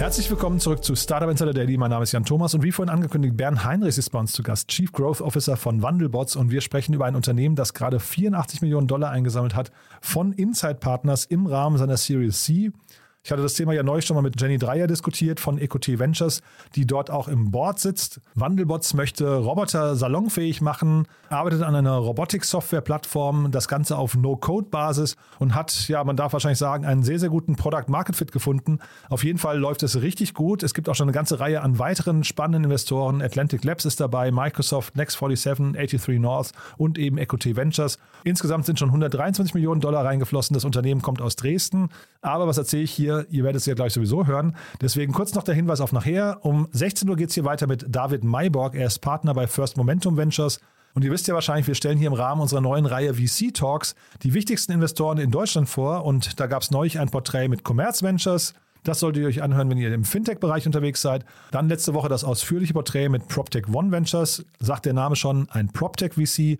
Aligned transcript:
Herzlich 0.00 0.30
willkommen 0.30 0.60
zurück 0.60 0.82
zu 0.82 0.96
Startup 0.96 1.28
Insider 1.28 1.52
Daily. 1.52 1.76
Mein 1.76 1.90
Name 1.90 2.04
ist 2.04 2.12
Jan 2.12 2.24
Thomas 2.24 2.54
und 2.54 2.62
wie 2.62 2.72
vorhin 2.72 2.88
angekündigt, 2.88 3.36
Bernd 3.36 3.66
Heinrichs 3.66 3.98
ist 3.98 4.08
bei 4.08 4.18
uns 4.18 4.32
zu 4.32 4.42
Gast, 4.42 4.68
Chief 4.68 4.90
Growth 4.90 5.20
Officer 5.20 5.58
von 5.58 5.82
Wandelbots 5.82 6.36
und 6.36 6.50
wir 6.50 6.62
sprechen 6.62 6.94
über 6.94 7.04
ein 7.04 7.14
Unternehmen, 7.14 7.54
das 7.54 7.74
gerade 7.74 8.00
84 8.00 8.62
Millionen 8.62 8.86
Dollar 8.86 9.10
eingesammelt 9.10 9.54
hat 9.54 9.70
von 10.00 10.32
Inside 10.32 10.76
Partners 10.76 11.26
im 11.26 11.44
Rahmen 11.44 11.76
seiner 11.76 11.98
Series 11.98 12.42
C. 12.42 12.72
Ich 13.22 13.30
hatte 13.30 13.42
das 13.42 13.52
Thema 13.52 13.74
ja 13.74 13.82
neulich 13.82 14.06
schon 14.06 14.14
mal 14.14 14.22
mit 14.22 14.40
Jenny 14.40 14.56
Dreyer 14.56 14.86
diskutiert 14.86 15.40
von 15.40 15.58
EcoT 15.58 15.98
Ventures, 15.98 16.40
die 16.74 16.86
dort 16.86 17.10
auch 17.10 17.28
im 17.28 17.50
Board 17.50 17.78
sitzt. 17.78 18.20
Wandelbots 18.34 18.94
möchte 18.94 19.36
Roboter 19.36 19.94
salonfähig 19.94 20.62
machen, 20.62 21.06
arbeitet 21.28 21.62
an 21.62 21.74
einer 21.74 21.96
Robotik-Software-Plattform, 21.96 23.50
das 23.50 23.68
Ganze 23.68 23.98
auf 23.98 24.16
No-Code-Basis 24.16 25.16
und 25.38 25.54
hat, 25.54 25.86
ja, 25.88 26.02
man 26.02 26.16
darf 26.16 26.32
wahrscheinlich 26.32 26.58
sagen, 26.58 26.86
einen 26.86 27.02
sehr, 27.02 27.18
sehr 27.18 27.28
guten 27.28 27.56
Product-Market-Fit 27.56 28.32
gefunden. 28.32 28.78
Auf 29.10 29.22
jeden 29.22 29.38
Fall 29.38 29.58
läuft 29.58 29.82
es 29.82 30.00
richtig 30.00 30.32
gut. 30.32 30.62
Es 30.62 30.72
gibt 30.72 30.88
auch 30.88 30.94
schon 30.94 31.08
eine 31.08 31.14
ganze 31.14 31.40
Reihe 31.40 31.60
an 31.60 31.78
weiteren 31.78 32.24
spannenden 32.24 32.64
Investoren. 32.64 33.20
Atlantic 33.20 33.64
Labs 33.64 33.84
ist 33.84 34.00
dabei, 34.00 34.30
Microsoft, 34.30 34.96
Next47, 34.96 35.74
83 35.74 36.18
North 36.18 36.52
und 36.78 36.96
eben 36.96 37.18
EcoT 37.18 37.54
Ventures. 37.54 37.98
Insgesamt 38.24 38.64
sind 38.64 38.78
schon 38.78 38.88
123 38.88 39.52
Millionen 39.52 39.82
Dollar 39.82 40.06
reingeflossen. 40.06 40.54
Das 40.54 40.64
Unternehmen 40.64 41.02
kommt 41.02 41.20
aus 41.20 41.36
Dresden. 41.36 41.90
Aber 42.22 42.46
was 42.46 42.56
erzähle 42.56 42.84
ich 42.84 42.92
hier? 42.92 43.09
Ihr 43.30 43.44
werdet 43.44 43.60
es 43.60 43.66
ja 43.66 43.74
gleich 43.74 43.92
sowieso 43.92 44.26
hören. 44.26 44.56
Deswegen 44.80 45.12
kurz 45.12 45.34
noch 45.34 45.42
der 45.42 45.54
Hinweis 45.54 45.80
auf 45.80 45.92
nachher. 45.92 46.38
Um 46.42 46.68
16 46.72 47.08
Uhr 47.08 47.16
geht 47.16 47.28
es 47.28 47.34
hier 47.34 47.44
weiter 47.44 47.66
mit 47.66 47.86
David 47.88 48.24
Mayborg. 48.24 48.74
Er 48.74 48.86
ist 48.86 49.00
Partner 49.00 49.34
bei 49.34 49.46
First 49.46 49.76
Momentum 49.76 50.16
Ventures. 50.16 50.60
Und 50.94 51.04
ihr 51.04 51.10
wisst 51.10 51.28
ja 51.28 51.34
wahrscheinlich, 51.34 51.66
wir 51.66 51.74
stellen 51.74 51.98
hier 51.98 52.08
im 52.08 52.14
Rahmen 52.14 52.40
unserer 52.40 52.60
neuen 52.60 52.86
Reihe 52.86 53.14
VC 53.14 53.54
Talks 53.54 53.94
die 54.22 54.34
wichtigsten 54.34 54.72
Investoren 54.72 55.18
in 55.18 55.30
Deutschland 55.30 55.68
vor. 55.68 56.04
Und 56.04 56.40
da 56.40 56.46
gab 56.46 56.62
es 56.62 56.70
neulich 56.70 56.98
ein 56.98 57.10
Porträt 57.10 57.48
mit 57.48 57.62
Commerz 57.62 58.02
Ventures. 58.02 58.54
Das 58.82 59.00
solltet 59.00 59.22
ihr 59.22 59.28
euch 59.28 59.42
anhören, 59.42 59.68
wenn 59.68 59.78
ihr 59.78 59.92
im 59.92 60.04
Fintech-Bereich 60.04 60.66
unterwegs 60.66 61.02
seid. 61.02 61.24
Dann 61.50 61.68
letzte 61.68 61.94
Woche 61.94 62.08
das 62.08 62.24
ausführliche 62.24 62.72
Porträt 62.72 63.08
mit 63.08 63.28
PropTech 63.28 63.68
One 63.68 63.92
Ventures. 63.92 64.44
Sagt 64.58 64.86
der 64.86 64.94
Name 64.94 65.16
schon, 65.16 65.48
ein 65.50 65.68
PropTech 65.68 66.14
VC. 66.14 66.58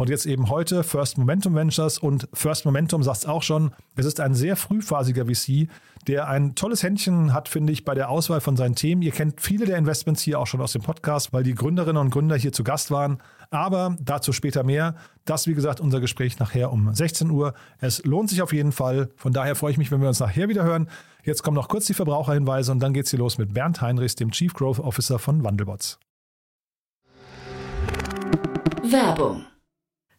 Und 0.00 0.08
jetzt 0.08 0.24
eben 0.24 0.48
heute 0.48 0.82
First 0.82 1.18
Momentum 1.18 1.54
Ventures 1.54 1.98
und 1.98 2.26
First 2.32 2.64
Momentum 2.64 3.02
sagt 3.02 3.18
es 3.18 3.26
auch 3.26 3.42
schon, 3.42 3.72
es 3.96 4.06
ist 4.06 4.18
ein 4.18 4.34
sehr 4.34 4.56
frühphasiger 4.56 5.26
VC, 5.26 5.68
der 6.06 6.26
ein 6.26 6.54
tolles 6.54 6.82
Händchen 6.82 7.34
hat, 7.34 7.48
finde 7.48 7.74
ich, 7.74 7.84
bei 7.84 7.94
der 7.94 8.08
Auswahl 8.08 8.40
von 8.40 8.56
seinen 8.56 8.74
Themen. 8.74 9.02
Ihr 9.02 9.10
kennt 9.10 9.42
viele 9.42 9.66
der 9.66 9.76
Investments 9.76 10.22
hier 10.22 10.40
auch 10.40 10.46
schon 10.46 10.62
aus 10.62 10.72
dem 10.72 10.80
Podcast, 10.80 11.34
weil 11.34 11.42
die 11.42 11.54
Gründerinnen 11.54 12.00
und 12.00 12.08
Gründer 12.08 12.36
hier 12.36 12.50
zu 12.50 12.64
Gast 12.64 12.90
waren. 12.90 13.18
Aber 13.50 13.94
dazu 14.00 14.32
später 14.32 14.62
mehr. 14.62 14.94
Das, 15.26 15.46
wie 15.46 15.52
gesagt, 15.52 15.80
unser 15.80 16.00
Gespräch 16.00 16.38
nachher 16.38 16.72
um 16.72 16.94
16 16.94 17.30
Uhr. 17.30 17.52
Es 17.78 18.02
lohnt 18.02 18.30
sich 18.30 18.40
auf 18.40 18.54
jeden 18.54 18.72
Fall. 18.72 19.10
Von 19.16 19.34
daher 19.34 19.54
freue 19.54 19.72
ich 19.72 19.76
mich, 19.76 19.92
wenn 19.92 20.00
wir 20.00 20.08
uns 20.08 20.20
nachher 20.20 20.48
wieder 20.48 20.64
hören. 20.64 20.88
Jetzt 21.24 21.42
kommen 21.42 21.56
noch 21.56 21.68
kurz 21.68 21.84
die 21.84 21.94
Verbraucherhinweise 21.94 22.72
und 22.72 22.80
dann 22.80 22.94
geht 22.94 23.04
es 23.04 23.10
hier 23.10 23.18
los 23.18 23.36
mit 23.36 23.52
Bernd 23.52 23.82
Heinrichs, 23.82 24.14
dem 24.14 24.30
Chief 24.30 24.54
Growth 24.54 24.78
Officer 24.78 25.18
von 25.18 25.44
Wandelbots. 25.44 25.98
Werbung. 28.82 29.44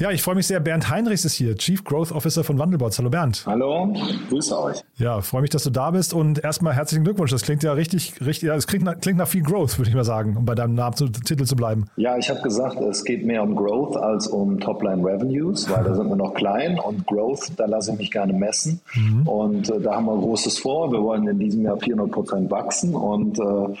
Ja, 0.00 0.12
ich 0.12 0.22
freue 0.22 0.36
mich 0.36 0.46
sehr. 0.46 0.60
Bernd 0.60 0.90
Heinrichs 0.90 1.24
ist 1.24 1.34
hier, 1.34 1.56
Chief 1.56 1.82
Growth 1.82 2.12
Officer 2.12 2.44
von 2.44 2.56
Wandelbots. 2.56 3.00
Hallo 3.00 3.10
Bernd. 3.10 3.42
Hallo, 3.46 3.92
grüße 4.28 4.56
euch. 4.56 4.84
Ja, 4.96 5.20
freue 5.22 5.42
mich, 5.42 5.50
dass 5.50 5.64
du 5.64 5.70
da 5.70 5.90
bist 5.90 6.14
und 6.14 6.44
erstmal 6.44 6.74
herzlichen 6.74 7.02
Glückwunsch. 7.02 7.32
Das 7.32 7.42
klingt 7.42 7.64
ja 7.64 7.72
richtig, 7.72 8.14
richtig, 8.24 8.46
ja, 8.46 8.54
das 8.54 8.68
klingt 8.68 8.84
nach, 8.84 9.00
klingt 9.00 9.18
nach 9.18 9.26
viel 9.26 9.42
Growth, 9.42 9.76
würde 9.76 9.88
ich 9.88 9.96
mal 9.96 10.04
sagen, 10.04 10.36
um 10.36 10.44
bei 10.44 10.54
deinem 10.54 10.74
Namen 10.74 10.94
zu, 10.94 11.08
Titel 11.08 11.46
zu 11.46 11.56
bleiben. 11.56 11.86
Ja, 11.96 12.16
ich 12.16 12.30
habe 12.30 12.40
gesagt, 12.42 12.80
es 12.80 13.04
geht 13.04 13.26
mehr 13.26 13.42
um 13.42 13.56
Growth 13.56 13.96
als 13.96 14.28
um 14.28 14.60
Topline 14.60 15.04
Revenues, 15.04 15.68
weil 15.68 15.82
da 15.82 15.92
sind 15.96 16.08
wir 16.08 16.16
noch 16.16 16.34
klein 16.34 16.78
und 16.78 17.04
Growth, 17.08 17.50
da 17.56 17.66
lasse 17.66 17.90
ich 17.90 17.98
mich 17.98 18.12
gerne 18.12 18.32
messen. 18.32 18.80
Mhm. 18.94 19.26
Und 19.26 19.68
äh, 19.68 19.80
da 19.80 19.96
haben 19.96 20.06
wir 20.06 20.16
Großes 20.16 20.60
vor. 20.60 20.92
Wir 20.92 21.02
wollen 21.02 21.26
in 21.26 21.40
diesem 21.40 21.64
Jahr 21.64 21.76
400 21.76 22.12
Prozent 22.12 22.50
wachsen 22.52 22.94
und 22.94 23.36
äh, 23.40 23.74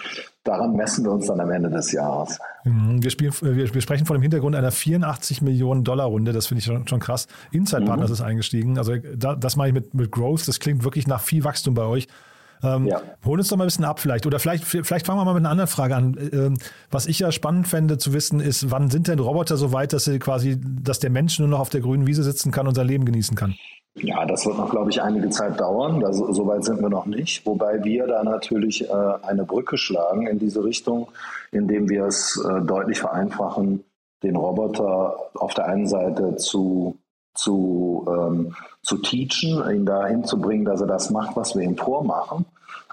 daran 0.48 0.74
messen 0.74 1.04
wir 1.04 1.12
uns 1.12 1.26
dann 1.26 1.40
am 1.40 1.50
Ende 1.50 1.70
des 1.70 1.92
Jahres. 1.92 2.38
Mhm. 2.64 3.02
Wir, 3.02 3.10
spielen, 3.10 3.32
wir, 3.40 3.74
wir, 3.74 3.80
sprechen 3.80 4.06
vor 4.06 4.16
dem 4.16 4.22
Hintergrund 4.22 4.56
einer 4.56 4.72
84 4.72 5.42
Millionen 5.42 5.84
Dollar 5.84 6.06
Runde. 6.06 6.32
Das 6.32 6.46
finde 6.46 6.60
ich 6.60 6.64
schon, 6.64 6.88
schon, 6.88 7.00
krass. 7.00 7.28
Inside 7.50 7.84
Partners 7.84 8.08
mhm. 8.08 8.14
ist 8.14 8.20
eingestiegen. 8.22 8.78
Also 8.78 8.94
da, 9.16 9.34
das 9.34 9.56
mache 9.56 9.68
ich 9.68 9.74
mit, 9.74 9.94
mit 9.94 10.10
Growth. 10.10 10.48
Das 10.48 10.58
klingt 10.58 10.84
wirklich 10.84 11.06
nach 11.06 11.20
viel 11.20 11.44
Wachstum 11.44 11.74
bei 11.74 11.84
euch. 11.84 12.08
Ähm, 12.62 12.86
ja. 12.86 13.00
Hol 13.24 13.38
uns 13.38 13.48
doch 13.48 13.56
mal 13.56 13.64
ein 13.64 13.68
bisschen 13.68 13.84
ab 13.84 14.00
vielleicht. 14.00 14.26
Oder 14.26 14.38
vielleicht, 14.38 14.64
vielleicht 14.64 15.06
fangen 15.06 15.20
wir 15.20 15.24
mal 15.24 15.34
mit 15.34 15.42
einer 15.42 15.50
anderen 15.50 15.68
Frage 15.68 15.94
an. 15.94 16.16
Ähm, 16.32 16.54
was 16.90 17.06
ich 17.06 17.18
ja 17.20 17.30
spannend 17.30 17.68
fände 17.68 17.98
zu 17.98 18.12
wissen, 18.12 18.40
ist, 18.40 18.70
wann 18.70 18.90
sind 18.90 19.06
denn 19.06 19.18
Roboter 19.18 19.56
so 19.56 19.72
weit, 19.72 19.92
dass 19.92 20.04
sie 20.04 20.18
quasi, 20.18 20.58
dass 20.60 20.98
der 20.98 21.10
Mensch 21.10 21.38
nur 21.38 21.48
noch 21.48 21.60
auf 21.60 21.68
der 21.68 21.82
grünen 21.82 22.06
Wiese 22.06 22.22
sitzen 22.22 22.50
kann 22.50 22.66
und 22.66 22.74
sein 22.74 22.86
Leben 22.86 23.04
genießen 23.04 23.36
kann? 23.36 23.54
Ja, 24.02 24.24
das 24.26 24.46
wird 24.46 24.58
noch, 24.58 24.70
glaube 24.70 24.90
ich, 24.90 25.02
einige 25.02 25.30
Zeit 25.30 25.60
dauern. 25.60 26.00
Das, 26.00 26.16
so 26.16 26.46
weit 26.46 26.64
sind 26.64 26.80
wir 26.80 26.88
noch 26.88 27.06
nicht. 27.06 27.44
Wobei 27.46 27.82
wir 27.84 28.06
da 28.06 28.22
natürlich 28.22 28.88
äh, 28.88 28.92
eine 29.22 29.44
Brücke 29.44 29.76
schlagen 29.76 30.26
in 30.26 30.38
diese 30.38 30.62
Richtung, 30.64 31.08
indem 31.50 31.88
wir 31.88 32.04
es 32.04 32.42
äh, 32.44 32.60
deutlich 32.62 33.00
vereinfachen, 33.00 33.84
den 34.22 34.36
Roboter 34.36 35.16
auf 35.34 35.54
der 35.54 35.66
einen 35.66 35.86
Seite 35.86 36.36
zu, 36.36 36.96
zu, 37.34 38.06
ähm, 38.08 38.54
zu 38.82 38.98
teachen, 38.98 39.62
ihn 39.70 39.86
dahin 39.86 40.24
zu 40.24 40.40
bringen, 40.40 40.64
dass 40.64 40.80
er 40.80 40.88
das 40.88 41.10
macht, 41.10 41.36
was 41.36 41.56
wir 41.56 41.62
ihm 41.62 41.76
vormachen. 41.76 42.44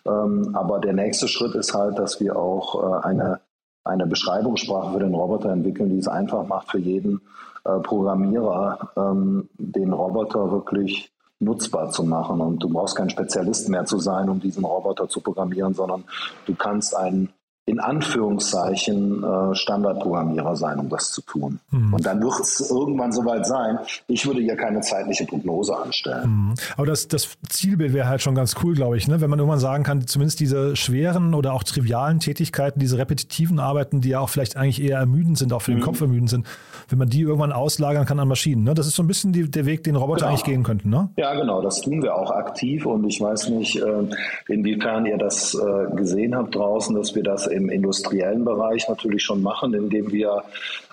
Ähm, 0.06 0.52
aber 0.54 0.80
der 0.80 0.94
nächste 0.94 1.28
Schritt 1.28 1.56
ist 1.56 1.74
halt, 1.74 1.98
dass 1.98 2.20
wir 2.20 2.38
auch 2.38 3.02
äh, 3.02 3.08
eine, 3.08 3.40
eine 3.84 4.06
Beschreibungssprache 4.06 4.94
für 4.94 5.00
den 5.00 5.16
Roboter 5.16 5.52
entwickeln, 5.52 5.90
die 5.90 5.98
es 5.98 6.08
einfach 6.08 6.46
macht 6.48 6.72
für 6.72 6.80
jeden 6.80 7.22
äh, 7.66 7.80
Programmierer, 7.80 8.92
ähm, 8.96 9.50
den 9.58 9.92
Roboter 9.92 10.52
wirklich 10.52 11.12
nutzbar 11.40 11.90
zu 11.90 12.04
machen. 12.04 12.40
Und 12.42 12.60
du 12.60 12.70
brauchst 12.70 12.96
kein 12.96 13.10
Spezialist 13.10 13.70
mehr 13.70 13.86
zu 13.86 14.00
sein, 14.00 14.30
um 14.30 14.40
diesen 14.40 14.64
Roboter 14.64 15.10
zu 15.10 15.20
programmieren, 15.20 15.74
sondern 15.74 16.04
du 16.46 16.56
kannst 16.56 16.96
einen 16.96 17.30
in 17.68 17.80
Anführungszeichen 17.80 19.24
äh, 19.24 19.56
Standardprogrammierer 19.56 20.56
sein, 20.56 20.78
um 20.78 20.88
das 20.88 21.12
zu 21.12 21.22
tun. 21.24 21.60
Mhm. 21.72 21.96
Und 21.96 22.06
dann 22.06 22.22
wird 22.22 22.40
es 22.40 22.70
irgendwann 22.70 23.12
soweit 23.12 23.48
sein. 23.48 23.80
Ich 24.08 24.28
würde 24.28 24.42
ja 24.42 24.56
keine 24.56 24.82
zeitliche 24.82 25.26
Prognose 25.26 25.76
anstellen. 25.76 26.30
Mhm. 26.30 26.54
Aber 26.78 26.86
das, 26.86 27.08
das 27.08 27.38
Zielbild 27.50 27.94
wäre 27.94 28.08
halt 28.08 28.22
schon 28.22 28.36
ganz 28.36 28.56
cool, 28.64 28.76
glaube 28.76 28.98
ich, 28.98 29.08
ne? 29.08 29.20
wenn 29.20 29.32
man 29.32 29.40
irgendwann 29.40 29.60
sagen 29.60 29.84
kann, 29.84 30.06
zumindest 30.06 30.40
diese 30.42 30.76
schweren 30.76 31.34
oder 31.34 31.54
auch 31.54 31.64
trivialen 31.64 32.20
Tätigkeiten, 32.20 32.80
diese 32.80 33.00
repetitiven 33.00 33.60
Arbeiten, 33.60 34.00
die 34.00 34.10
ja 34.10 34.20
auch 34.20 34.30
vielleicht 34.30 34.58
eigentlich 34.58 34.84
eher 34.84 35.00
ermüdend 35.00 35.40
sind, 35.40 35.52
auch 35.52 35.64
für 35.64 35.72
den 35.72 35.80
mhm. 35.80 35.86
Kopf 35.86 36.02
ermüdend 36.02 36.30
sind, 36.30 36.46
wenn 36.90 37.00
man 37.00 37.10
die 37.10 37.22
irgendwann 37.22 37.52
auslagern 37.52 38.06
kann 38.06 38.20
an 38.20 38.28
Maschinen. 38.28 38.64
Ne? 38.64 38.76
Das 38.76 38.86
ist 38.86 38.96
so 38.96 39.02
ein 39.02 39.08
bisschen 39.08 39.34
die, 39.34 39.50
der 39.50 39.66
Weg, 39.66 39.84
den 39.84 39.96
Roboter 39.96 40.20
genau. 40.20 40.30
eigentlich 40.30 40.44
gehen 40.44 40.62
könnten. 40.62 40.92
Ne? 40.92 41.10
Ja, 41.18 41.34
genau, 41.34 41.64
das 41.64 41.82
tun 41.82 42.04
wir 42.04 42.14
auch 42.14 42.30
aktiv 42.30 42.86
und 42.86 43.06
ich 43.06 43.20
weiß 43.20 43.50
nicht, 43.50 43.78
äh, 43.78 44.08
inwiefern 44.50 45.08
ihr 45.08 45.18
das 45.18 45.56
äh, 45.56 45.96
gesehen 45.96 46.36
habt 46.36 46.54
draußen, 46.54 46.96
dass 46.96 47.16
wir 47.16 47.24
das 47.24 47.55
im 47.56 47.70
industriellen 47.70 48.46
Bereich 48.46 48.88
natürlich 48.90 49.24
schon 49.24 49.42
machen, 49.42 49.74
indem 49.74 50.12
wir 50.12 50.44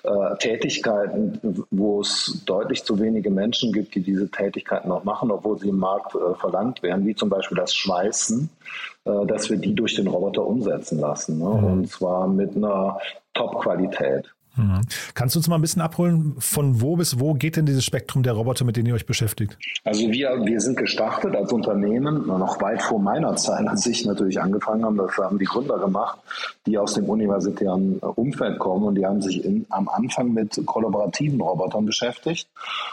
äh, 0.04 0.36
Tätigkeiten, 0.38 1.64
wo 1.70 2.00
es 2.00 2.42
deutlich 2.46 2.84
zu 2.84 2.98
wenige 2.98 3.30
Menschen 3.30 3.72
gibt, 3.72 3.94
die 3.94 4.00
diese 4.00 4.30
Tätigkeiten 4.30 4.88
noch 4.88 5.04
machen, 5.04 5.30
obwohl 5.30 5.58
sie 5.58 5.68
im 5.68 5.78
Markt 5.78 6.14
äh, 6.14 6.34
verlangt 6.40 6.82
werden, 6.82 7.06
wie 7.06 7.14
zum 7.14 7.28
Beispiel 7.28 7.56
das 7.56 7.74
Schweißen, 7.74 8.48
äh, 9.04 9.26
dass 9.26 9.50
wir 9.50 9.58
die 9.58 9.74
durch 9.74 9.96
den 9.96 10.06
Roboter 10.06 10.46
umsetzen 10.46 10.98
lassen. 10.98 11.38
Ne? 11.38 11.44
Mhm. 11.44 11.64
Und 11.64 11.88
zwar 11.90 12.26
mit 12.26 12.56
einer 12.56 12.98
Top-Qualität. 13.34 14.32
Mhm. 14.56 14.80
Kannst 15.14 15.34
du 15.34 15.38
uns 15.38 15.48
mal 15.48 15.56
ein 15.56 15.62
bisschen 15.62 15.82
abholen, 15.82 16.34
von 16.38 16.80
wo 16.80 16.96
bis 16.96 17.18
wo 17.18 17.34
geht 17.34 17.56
denn 17.56 17.66
dieses 17.66 17.84
Spektrum 17.84 18.22
der 18.22 18.34
Roboter, 18.34 18.64
mit 18.64 18.76
denen 18.76 18.88
ihr 18.88 18.94
euch 18.94 19.06
beschäftigt? 19.06 19.56
Also 19.84 20.10
wir, 20.10 20.44
wir 20.44 20.60
sind 20.60 20.76
gestartet 20.76 21.34
als 21.34 21.52
Unternehmen, 21.52 22.26
noch 22.26 22.60
weit 22.60 22.82
vor 22.82 22.98
meiner 22.98 23.36
Zeit, 23.36 23.66
als 23.66 23.86
ich 23.86 24.04
natürlich 24.04 24.40
angefangen 24.40 24.84
habe, 24.84 24.96
das 24.96 25.16
haben 25.16 25.38
die 25.38 25.46
Gründer 25.46 25.78
gemacht, 25.78 26.18
die 26.66 26.76
aus 26.78 26.94
dem 26.94 27.08
universitären 27.08 27.98
Umfeld 27.98 28.58
kommen 28.58 28.84
und 28.84 28.94
die 28.96 29.06
haben 29.06 29.22
sich 29.22 29.44
in, 29.44 29.66
am 29.70 29.88
Anfang 29.88 30.32
mit 30.32 30.60
kollaborativen 30.66 31.40
Robotern 31.40 31.86
beschäftigt 31.86 32.48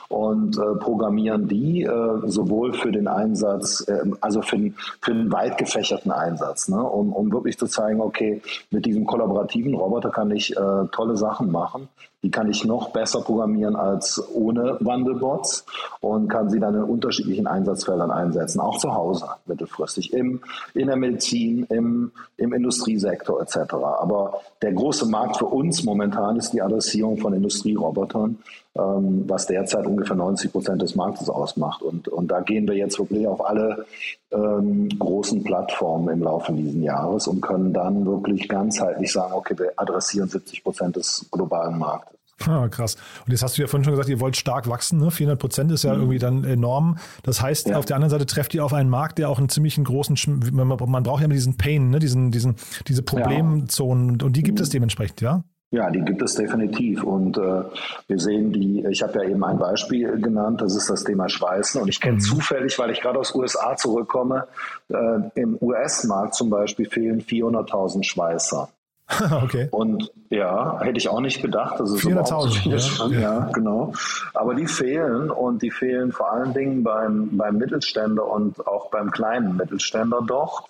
und 0.07 0.57
äh, 0.57 0.75
programmieren 0.79 1.47
die 1.47 1.83
äh, 1.83 1.89
sowohl 2.25 2.73
für 2.73 2.91
den 2.91 3.07
Einsatz, 3.07 3.85
äh, 3.87 3.99
also 4.21 4.41
für, 4.41 4.57
den, 4.57 4.75
für 5.01 5.11
einen 5.11 5.31
weit 5.31 5.57
gefächerten 5.57 6.11
Einsatz, 6.11 6.69
ne? 6.69 6.81
um, 6.81 7.13
um 7.13 7.31
wirklich 7.31 7.57
zu 7.57 7.67
zeigen, 7.67 8.01
okay, 8.01 8.41
mit 8.71 8.85
diesem 8.85 9.05
kollaborativen 9.05 9.75
Roboter 9.75 10.09
kann 10.09 10.31
ich 10.31 10.55
äh, 10.55 10.85
tolle 10.91 11.17
Sachen 11.17 11.48
machen. 11.49 11.89
Die 12.21 12.31
kann 12.31 12.49
ich 12.49 12.65
noch 12.65 12.89
besser 12.89 13.21
programmieren 13.21 13.77
als 13.77 14.21
ohne 14.33 14.77
Wandelbots 14.81 15.65
und 16.01 16.27
kann 16.27 16.49
sie 16.49 16.59
dann 16.59 16.75
in 16.75 16.83
unterschiedlichen 16.83 17.47
Einsatzfeldern 17.47 18.11
einsetzen, 18.11 18.59
auch 18.59 18.77
zu 18.77 18.93
Hause 18.93 19.25
mittelfristig, 19.45 20.11
im, 20.13 20.41
in 20.73 20.87
der 20.87 20.97
Medizin, 20.97 21.65
im, 21.69 22.11
im 22.35 22.53
Industriesektor 22.53 23.41
etc. 23.41 23.73
Aber 23.73 24.41
der 24.61 24.73
große 24.73 25.05
Markt 25.05 25.37
für 25.37 25.45
uns 25.45 25.83
momentan 25.83 26.35
ist 26.35 26.51
die 26.51 26.61
Adressierung 26.61 27.17
von 27.17 27.33
Industrierobotern, 27.33 28.37
ähm, 28.75 29.23
was 29.27 29.47
derzeit 29.47 29.85
ungefähr 29.87 30.15
90 30.15 30.51
Prozent 30.51 30.81
des 30.81 30.95
Marktes 30.95 31.29
ausmacht. 31.29 31.81
Und, 31.81 32.07
und 32.07 32.29
da 32.29 32.41
gehen 32.41 32.67
wir 32.67 32.75
jetzt 32.75 32.99
wirklich 32.99 33.25
auf 33.27 33.45
alle 33.45 33.85
ähm, 34.31 34.89
großen 34.97 35.43
Plattformen 35.43 36.09
im 36.09 36.23
Laufe 36.23 36.53
dieses 36.53 36.75
Jahres 36.81 37.27
und 37.27 37.41
können 37.41 37.73
dann 37.73 38.05
wirklich 38.05 38.47
ganzheitlich 38.47 39.11
sagen, 39.11 39.33
okay, 39.33 39.57
wir 39.57 39.71
adressieren 39.75 40.27
70 40.27 40.63
Prozent 40.63 40.95
des 40.97 41.25
globalen 41.31 41.77
Marktes. 41.77 42.08
Ah, 42.47 42.67
krass. 42.69 42.95
Und 43.25 43.31
jetzt 43.31 43.43
hast 43.43 43.57
du 43.57 43.61
ja 43.61 43.67
vorhin 43.67 43.83
schon 43.83 43.93
gesagt, 43.93 44.09
ihr 44.09 44.19
wollt 44.19 44.37
stark 44.37 44.69
wachsen. 44.69 44.99
Ne? 44.99 45.11
400 45.11 45.39
Prozent 45.39 45.71
ist 45.71 45.83
ja 45.83 45.93
mhm. 45.93 46.01
irgendwie 46.01 46.19
dann 46.19 46.43
enorm. 46.43 46.97
Das 47.23 47.41
heißt, 47.41 47.69
ja. 47.69 47.77
auf 47.77 47.85
der 47.85 47.95
anderen 47.95 48.11
Seite 48.11 48.25
trefft 48.25 48.53
ihr 48.53 48.63
auf 48.63 48.73
einen 48.73 48.89
Markt, 48.89 49.17
der 49.17 49.29
auch 49.29 49.39
einen 49.39 49.49
ziemlichen 49.49 49.83
großen, 49.83 50.17
man 50.51 51.03
braucht 51.03 51.19
ja 51.19 51.25
immer 51.25 51.33
diesen 51.33 51.57
Pain, 51.57 51.89
ne? 51.89 51.99
diesen, 51.99 52.31
diesen, 52.31 52.55
diese 52.87 53.03
Problemzonen. 53.03 54.17
Ja. 54.19 54.25
Und 54.25 54.35
die 54.35 54.43
gibt 54.43 54.59
es 54.59 54.69
mhm. 54.69 54.73
dementsprechend, 54.73 55.21
ja? 55.21 55.43
Ja, 55.71 55.91
die 55.91 56.01
gibt 56.01 56.21
es 56.23 56.33
definitiv. 56.33 57.03
Und 57.03 57.37
äh, 57.37 57.61
wir 58.07 58.19
sehen 58.19 58.51
die, 58.51 58.83
ich 58.89 59.03
habe 59.03 59.19
ja 59.19 59.29
eben 59.29 59.43
ein 59.43 59.59
Beispiel 59.59 60.19
genannt, 60.19 60.61
das 60.61 60.75
ist 60.75 60.89
das 60.89 61.03
Thema 61.03 61.29
Schweißen. 61.29 61.79
Und 61.79 61.89
ich 61.89 62.01
kenne 62.01 62.15
mhm. 62.15 62.21
zufällig, 62.21 62.79
weil 62.79 62.89
ich 62.89 63.01
gerade 63.01 63.19
aus 63.19 63.35
USA 63.35 63.75
zurückkomme, 63.75 64.47
äh, 64.89 65.19
im 65.35 65.57
US-Markt 65.61 66.33
zum 66.33 66.49
Beispiel 66.49 66.89
fehlen 66.89 67.21
400.000 67.21 68.03
Schweißer. 68.03 68.69
okay. 69.43 69.67
Und 69.71 70.11
ja, 70.29 70.79
hätte 70.81 70.97
ich 70.97 71.09
auch 71.09 71.19
nicht 71.19 71.41
gedacht. 71.41 71.79
Das 71.79 71.91
ist 71.91 72.05
400.000. 72.05 73.11
Ja, 73.13 73.19
ja, 73.19 73.49
genau. 73.51 73.93
Aber 74.33 74.53
die 74.53 74.67
fehlen 74.67 75.31
und 75.31 75.61
die 75.61 75.71
fehlen 75.71 76.11
vor 76.11 76.31
allen 76.31 76.53
Dingen 76.53 76.83
beim, 76.83 77.35
beim 77.37 77.57
Mittelständler 77.57 78.27
und 78.27 78.65
auch 78.67 78.91
beim 78.91 79.11
kleinen 79.11 79.57
Mittelständler 79.57 80.21
dort. 80.25 80.69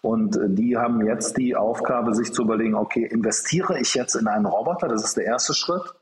Und 0.00 0.38
die 0.46 0.76
haben 0.76 1.04
jetzt 1.06 1.36
die 1.36 1.54
Aufgabe, 1.54 2.14
sich 2.14 2.32
zu 2.32 2.42
überlegen, 2.42 2.74
okay, 2.74 3.04
investiere 3.04 3.78
ich 3.80 3.94
jetzt 3.94 4.16
in 4.16 4.26
einen 4.26 4.46
Roboter? 4.46 4.88
Das 4.88 5.04
ist 5.04 5.16
der 5.16 5.24
erste 5.24 5.54
Schritt. 5.54 5.94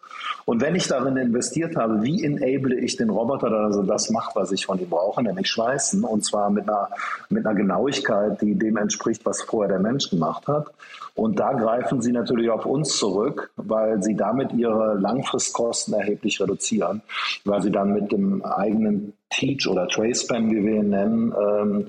Und 0.44 0.60
wenn 0.60 0.74
ich 0.74 0.88
darin 0.88 1.16
investiert 1.16 1.76
habe, 1.76 2.02
wie 2.02 2.24
enable 2.24 2.74
ich 2.74 2.96
den 2.96 3.10
Roboter, 3.10 3.50
dass 3.50 3.76
er 3.76 3.84
das 3.84 4.10
macht, 4.10 4.36
was 4.36 4.52
ich 4.52 4.66
von 4.66 4.78
ihm 4.78 4.88
brauche, 4.88 5.22
nämlich 5.22 5.48
schweißen, 5.48 6.04
und 6.04 6.24
zwar 6.24 6.50
mit 6.50 6.68
einer, 6.68 6.88
mit 7.28 7.46
einer 7.46 7.54
Genauigkeit, 7.54 8.40
die 8.40 8.54
dem 8.54 8.76
entspricht, 8.76 9.24
was 9.24 9.42
vorher 9.42 9.68
der 9.68 9.80
Mensch 9.80 10.10
gemacht 10.10 10.46
hat. 10.46 10.72
Und 11.14 11.38
da 11.38 11.52
greifen 11.52 12.00
sie 12.00 12.12
natürlich 12.12 12.50
auf 12.50 12.66
uns 12.66 12.96
zurück, 12.96 13.50
weil 13.56 14.02
sie 14.02 14.14
damit 14.14 14.52
ihre 14.52 14.94
Langfristkosten 14.94 15.94
erheblich 15.94 16.40
reduzieren, 16.40 17.02
weil 17.44 17.60
sie 17.62 17.70
dann 17.70 17.92
mit 17.92 18.12
dem 18.12 18.44
eigenen 18.44 19.12
Teach 19.28 19.66
oder 19.68 19.86
Tracepan, 19.88 20.50
wie 20.50 20.64
wir 20.64 20.76
ihn 20.76 20.90
nennen, 20.90 21.34
ähm, 21.38 21.86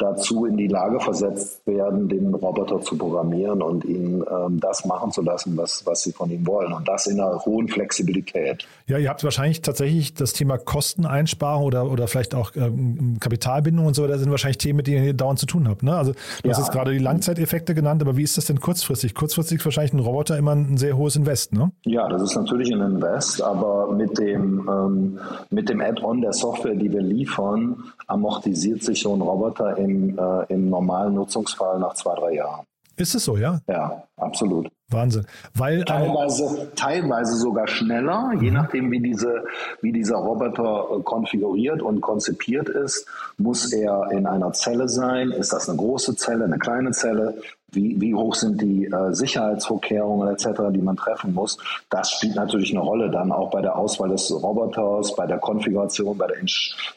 dazu 0.00 0.46
in 0.46 0.56
die 0.56 0.66
Lage 0.66 0.98
versetzt 0.98 1.66
werden, 1.66 2.08
den 2.08 2.34
Roboter 2.34 2.80
zu 2.80 2.96
programmieren 2.96 3.62
und 3.62 3.84
ihn 3.84 4.24
ähm, 4.30 4.58
das 4.58 4.84
machen 4.84 5.12
zu 5.12 5.22
lassen, 5.22 5.56
was, 5.56 5.84
was 5.86 6.02
sie 6.02 6.12
von 6.12 6.30
ihm 6.30 6.46
wollen. 6.46 6.72
Und 6.72 6.88
das 6.88 7.06
in 7.06 7.20
einer 7.20 7.38
hohen 7.44 7.68
Flexibilität. 7.68 8.66
Ja, 8.86 8.98
ihr 8.98 9.08
habt 9.08 9.22
wahrscheinlich 9.22 9.60
tatsächlich 9.60 10.14
das 10.14 10.32
Thema 10.32 10.58
Kosteneinsparung 10.58 11.64
oder, 11.64 11.90
oder 11.90 12.08
vielleicht 12.08 12.34
auch 12.34 12.52
ähm, 12.56 13.18
Kapitalbindung 13.20 13.86
und 13.86 13.94
so, 13.94 14.06
das 14.06 14.20
sind 14.20 14.30
wahrscheinlich 14.30 14.58
Themen, 14.58 14.78
mit 14.78 14.86
denen 14.86 15.04
ihr 15.04 15.14
dauernd 15.14 15.38
zu 15.38 15.46
tun 15.46 15.68
habt. 15.68 15.82
Ne? 15.82 15.94
Also 15.94 16.12
du 16.12 16.18
ja. 16.44 16.50
hast 16.50 16.58
jetzt 16.58 16.72
gerade 16.72 16.92
die 16.92 16.98
Langzeiteffekte 16.98 17.74
genannt, 17.74 18.00
aber 18.00 18.16
wie 18.16 18.22
ist 18.22 18.38
das 18.38 18.46
denn 18.46 18.60
kurzfristig? 18.60 19.14
Kurzfristig 19.14 19.58
ist 19.58 19.64
wahrscheinlich 19.66 19.92
ein 19.92 20.00
Roboter 20.00 20.38
immer 20.38 20.52
ein 20.52 20.78
sehr 20.78 20.96
hohes 20.96 21.16
Invest, 21.16 21.52
ne? 21.52 21.72
Ja, 21.84 22.08
das 22.08 22.22
ist 22.22 22.36
natürlich 22.36 22.72
ein 22.72 22.80
Invest, 22.80 23.42
aber 23.42 23.92
mit 23.92 24.18
dem, 24.18 24.68
ähm, 24.68 25.18
mit 25.50 25.68
dem 25.68 25.80
Add-on 25.80 26.22
der 26.22 26.32
Software, 26.32 26.74
die 26.74 26.90
wir 26.90 27.02
liefern, 27.02 27.84
amortisiert 28.06 28.82
sich 28.82 29.00
so 29.00 29.14
ein 29.14 29.20
Roboter 29.20 29.76
in 29.76 29.89
im, 29.90 30.18
äh, 30.18 30.52
im 30.52 30.70
normalen 30.70 31.14
Nutzungsfall 31.14 31.78
nach 31.78 31.94
zwei, 31.94 32.14
drei 32.14 32.34
Jahren. 32.34 32.66
Ist 32.96 33.14
es 33.14 33.24
so, 33.24 33.36
ja? 33.38 33.60
Ja, 33.66 34.04
absolut. 34.16 34.70
Wahnsinn. 34.90 35.24
Weil, 35.54 35.84
teilweise, 35.84 36.70
teilweise 36.74 37.36
sogar 37.36 37.66
schneller, 37.68 38.32
je 38.40 38.48
mhm. 38.48 38.56
nachdem, 38.56 38.90
wie, 38.90 39.00
diese, 39.00 39.44
wie 39.80 39.92
dieser 39.92 40.16
Roboter 40.16 40.98
äh, 40.98 41.02
konfiguriert 41.02 41.80
und 41.80 42.00
konzipiert 42.02 42.68
ist, 42.68 43.06
muss 43.38 43.72
er 43.72 44.10
in 44.10 44.26
einer 44.26 44.52
Zelle 44.52 44.88
sein. 44.88 45.30
Ist 45.30 45.52
das 45.52 45.68
eine 45.68 45.78
große 45.78 46.16
Zelle, 46.16 46.44
eine 46.44 46.58
kleine 46.58 46.90
Zelle? 46.90 47.40
Wie, 47.72 48.00
wie 48.00 48.14
hoch 48.14 48.34
sind 48.34 48.60
die 48.60 48.86
äh, 48.86 49.12
Sicherheitsvorkehrungen 49.12 50.28
etc., 50.28 50.48
die 50.70 50.82
man 50.82 50.96
treffen 50.96 51.34
muss? 51.34 51.58
Das 51.90 52.10
spielt 52.10 52.36
natürlich 52.36 52.72
eine 52.72 52.80
Rolle 52.80 53.10
dann 53.10 53.32
auch 53.32 53.50
bei 53.50 53.60
der 53.60 53.76
Auswahl 53.76 54.08
des 54.08 54.30
Roboters, 54.30 55.14
bei 55.14 55.26
der 55.26 55.38
Konfiguration, 55.38 56.16
bei 56.16 56.26
der 56.26 56.38
in, 56.40 56.48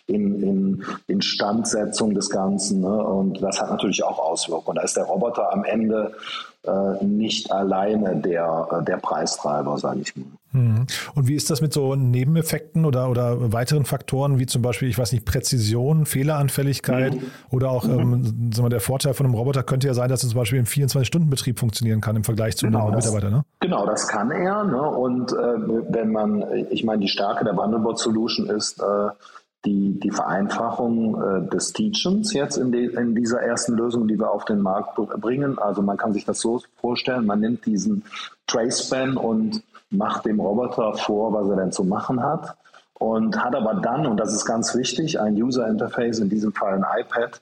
in, 0.08 0.44
in 1.08 1.22
Instandsetzung 1.24 2.14
des 2.14 2.30
Ganzen. 2.30 2.82
Ne? 2.82 3.04
Und 3.04 3.42
das 3.42 3.60
hat 3.62 3.70
natürlich 3.70 4.04
auch 4.04 4.20
Auswirkungen. 4.20 4.76
Da 4.76 4.84
ist 4.84 4.98
der 4.98 5.06
Roboter 5.06 5.52
am 5.52 5.64
Ende 5.64 6.14
äh, 6.66 7.04
nicht 7.04 7.52
alleine 7.52 8.16
der, 8.18 8.68
äh, 8.72 8.84
der 8.84 8.98
Preistreiber, 8.98 9.78
sage 9.78 10.02
ich 10.02 10.16
mal. 10.16 10.26
Mhm. 10.54 10.86
Und 11.16 11.28
wie 11.28 11.36
ist 11.36 11.50
das 11.50 11.62
mit 11.62 11.74
so 11.74 11.96
Nebeneffekten 11.96 12.86
oder, 12.86 13.10
oder 13.10 13.52
weiteren 13.52 13.86
Faktoren, 13.86 14.40
wie 14.40 14.46
zum 14.46 14.62
Beispiel, 14.62 14.88
ich 14.88 14.98
weiß 14.98 15.12
nicht, 15.12 15.26
Präzision, 15.26 16.06
Fehleranfälligkeit 16.06 17.16
mhm. 17.16 17.22
oder 17.50 17.72
auch 17.72 17.86
mhm. 17.86 18.00
ähm, 18.00 18.52
sagen 18.54 18.66
wir, 18.66 18.70
der 18.70 18.80
Vorteil 18.80 19.14
von 19.14 19.26
einem 19.26 19.36
Roboter 19.36 19.64
könnte 19.64 19.88
ja 19.88 19.94
sein, 19.94 20.10
dass 20.10 20.24
er 20.24 20.30
zum 20.30 20.40
Beispiel 20.40 20.60
im 20.60 20.66
24-Stunden-Betrieb 20.66 21.60
funktionieren 21.60 22.02
kann 22.02 22.16
im 22.16 22.24
Vergleich 22.24 22.56
zu 22.56 22.68
genau, 22.68 22.88
einem 22.88 22.96
Mitarbeiter, 22.96 23.30
ne? 23.30 23.44
Genau, 23.60 23.86
das 23.86 24.08
kann 24.08 24.32
er. 24.32 24.64
Ne? 24.64 24.82
Und 24.82 25.32
äh, 25.34 25.36
wenn 25.90 26.12
man, 26.12 26.46
ich 26.70 26.84
meine, 26.84 27.02
die 27.02 27.08
Stärke 27.08 27.44
der 27.44 27.54
Bundlebot 27.54 28.00
Solution 28.00 28.48
ist, 28.48 28.80
äh, 28.80 29.10
die, 29.66 30.00
die 30.00 30.12
Vereinfachung 30.12 31.22
äh, 31.22 31.50
des 31.50 31.74
Teachens 31.74 32.34
jetzt 32.34 32.58
in, 32.58 32.72
de, 32.72 32.96
in 32.96 33.16
dieser 33.16 33.42
ersten 33.42 33.74
Lösung, 33.74 34.08
die 34.08 34.20
wir 34.20 34.30
auf 34.30 34.46
den 34.46 34.60
Markt 34.60 34.96
bringen. 34.96 35.58
Also 35.58 35.82
man 35.82 35.98
kann 35.98 36.14
sich 36.14 36.26
das 36.26 36.40
so 36.40 36.62
vorstellen, 36.82 37.26
man 37.26 37.40
nimmt 37.40 37.66
diesen 37.66 38.04
Tracepan 38.46 39.16
und 39.16 39.64
macht 39.94 40.26
dem 40.26 40.40
Roboter 40.40 40.94
vor, 40.94 41.34
was 41.34 41.50
er 41.50 41.56
denn 41.56 41.72
zu 41.72 41.84
machen 41.84 42.22
hat 42.22 42.56
und 43.04 43.44
hat 43.44 43.56
aber 43.56 43.76
dann, 43.76 44.06
und 44.06 44.18
das 44.18 44.34
ist 44.34 44.46
ganz 44.46 44.76
wichtig, 44.76 45.20
ein 45.20 45.36
User 45.36 45.68
Interface, 45.68 46.20
in 46.20 46.30
diesem 46.30 46.54
Fall 46.54 46.74
ein 46.76 47.02
iPad, 47.02 47.42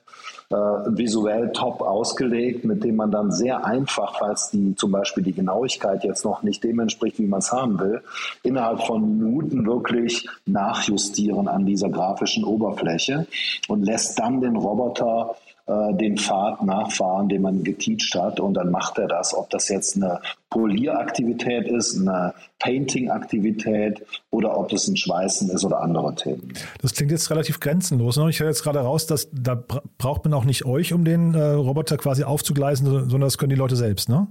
äh, 0.50 0.54
visuell 0.96 1.52
top 1.52 1.82
ausgelegt, 1.82 2.64
mit 2.64 2.82
dem 2.82 2.96
man 2.96 3.10
dann 3.10 3.30
sehr 3.30 3.64
einfach, 3.64 4.18
falls 4.18 4.50
die 4.50 4.74
zum 4.74 4.90
Beispiel 4.90 5.22
die 5.22 5.32
Genauigkeit 5.32 6.04
jetzt 6.04 6.24
noch 6.24 6.42
nicht 6.42 6.64
dem 6.64 6.80
entspricht, 6.80 7.18
wie 7.18 7.26
man 7.26 7.38
es 7.38 7.52
haben 7.52 7.78
will, 7.78 8.02
innerhalb 8.42 8.82
von 8.82 9.18
Minuten 9.18 9.64
wirklich 9.64 10.28
nachjustieren 10.46 11.48
an 11.48 11.64
dieser 11.64 11.90
grafischen 11.90 12.44
Oberfläche 12.44 13.26
und 13.68 13.84
lässt 13.84 14.18
dann 14.18 14.40
den 14.40 14.56
Roboter 14.56 15.36
äh, 15.66 15.94
den 15.94 16.16
Pfad 16.16 16.62
nachfahren, 16.62 17.28
den 17.28 17.42
man 17.42 17.62
geteacht 17.62 18.14
hat 18.14 18.40
und 18.40 18.54
dann 18.54 18.70
macht 18.70 18.98
er 18.98 19.06
das. 19.06 19.32
Ob 19.34 19.50
das 19.50 19.68
jetzt 19.68 19.96
eine 19.96 20.20
Polieraktivität 20.50 21.68
ist, 21.68 21.98
eine 21.98 22.34
Painting-Aktivität 22.58 24.04
oder 24.30 24.58
ob 24.58 24.72
es 24.72 24.88
ein 24.88 24.96
Schweißen 24.96 25.50
ist 25.50 25.64
oder 25.64 25.80
andere 25.80 26.14
Themen. 26.14 26.52
Das 26.80 26.94
klingt 26.94 27.10
jetzt 27.12 27.30
relativ 27.30 27.60
grenzenlos. 27.60 28.16
Ne? 28.16 28.28
Ich 28.30 28.40
höre 28.40 28.48
jetzt 28.48 28.62
gerade 28.62 28.80
raus, 28.80 29.06
dass 29.06 29.28
da 29.32 29.54
braucht 29.98 30.24
man 30.24 30.34
auch 30.34 30.44
nicht 30.44 30.64
euch, 30.64 30.92
um 30.92 31.04
den 31.04 31.34
äh, 31.34 31.42
Roboter 31.42 31.96
quasi 31.96 32.24
aufzugleisen, 32.24 32.86
sondern 32.86 33.20
das 33.22 33.38
können 33.38 33.50
die 33.50 33.56
Leute 33.56 33.76
selbst, 33.76 34.08
ne? 34.08 34.26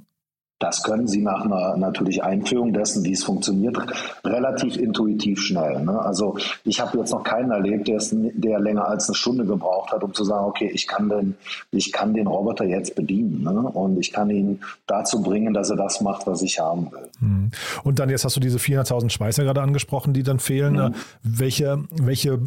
Das 0.61 0.83
können 0.83 1.07
Sie 1.07 1.21
nach 1.21 1.43
einer 1.43 1.75
natürlich 1.75 2.23
Einführung 2.23 2.71
dessen, 2.71 3.03
wie 3.03 3.13
es 3.13 3.23
funktioniert, 3.23 3.77
relativ 4.23 4.77
intuitiv 4.77 5.41
schnell. 5.41 5.83
Ne? 5.83 5.99
Also 5.99 6.37
ich 6.63 6.79
habe 6.79 6.99
jetzt 6.99 7.11
noch 7.11 7.23
keinen 7.23 7.51
erlebt, 7.51 7.87
der, 7.87 7.99
der, 8.11 8.59
länger 8.59 8.87
als 8.87 9.09
eine 9.09 9.15
Stunde 9.15 9.45
gebraucht 9.45 9.91
hat, 9.91 10.03
um 10.03 10.13
zu 10.13 10.23
sagen, 10.23 10.45
okay, 10.45 10.69
ich 10.71 10.87
kann 10.87 11.09
den, 11.09 11.35
ich 11.71 11.91
kann 11.91 12.13
den 12.13 12.27
Roboter 12.27 12.65
jetzt 12.65 12.95
bedienen 12.95 13.43
ne? 13.43 13.51
und 13.51 13.97
ich 13.97 14.13
kann 14.13 14.29
ihn 14.29 14.59
dazu 14.85 15.23
bringen, 15.23 15.53
dass 15.53 15.71
er 15.71 15.77
das 15.77 15.99
macht, 16.01 16.27
was 16.27 16.43
ich 16.43 16.59
haben 16.59 16.91
will. 16.91 17.09
Hm. 17.19 17.51
Und 17.83 17.97
dann 17.97 18.09
jetzt 18.09 18.23
hast 18.23 18.35
du 18.35 18.39
diese 18.39 18.59
400.000 18.59 19.09
Schweißer 19.09 19.43
gerade 19.43 19.61
angesprochen, 19.61 20.13
die 20.13 20.23
dann 20.23 20.39
fehlen. 20.39 20.75
Mhm. 20.75 20.95
Welche, 21.23 21.83
welche, 21.89 22.39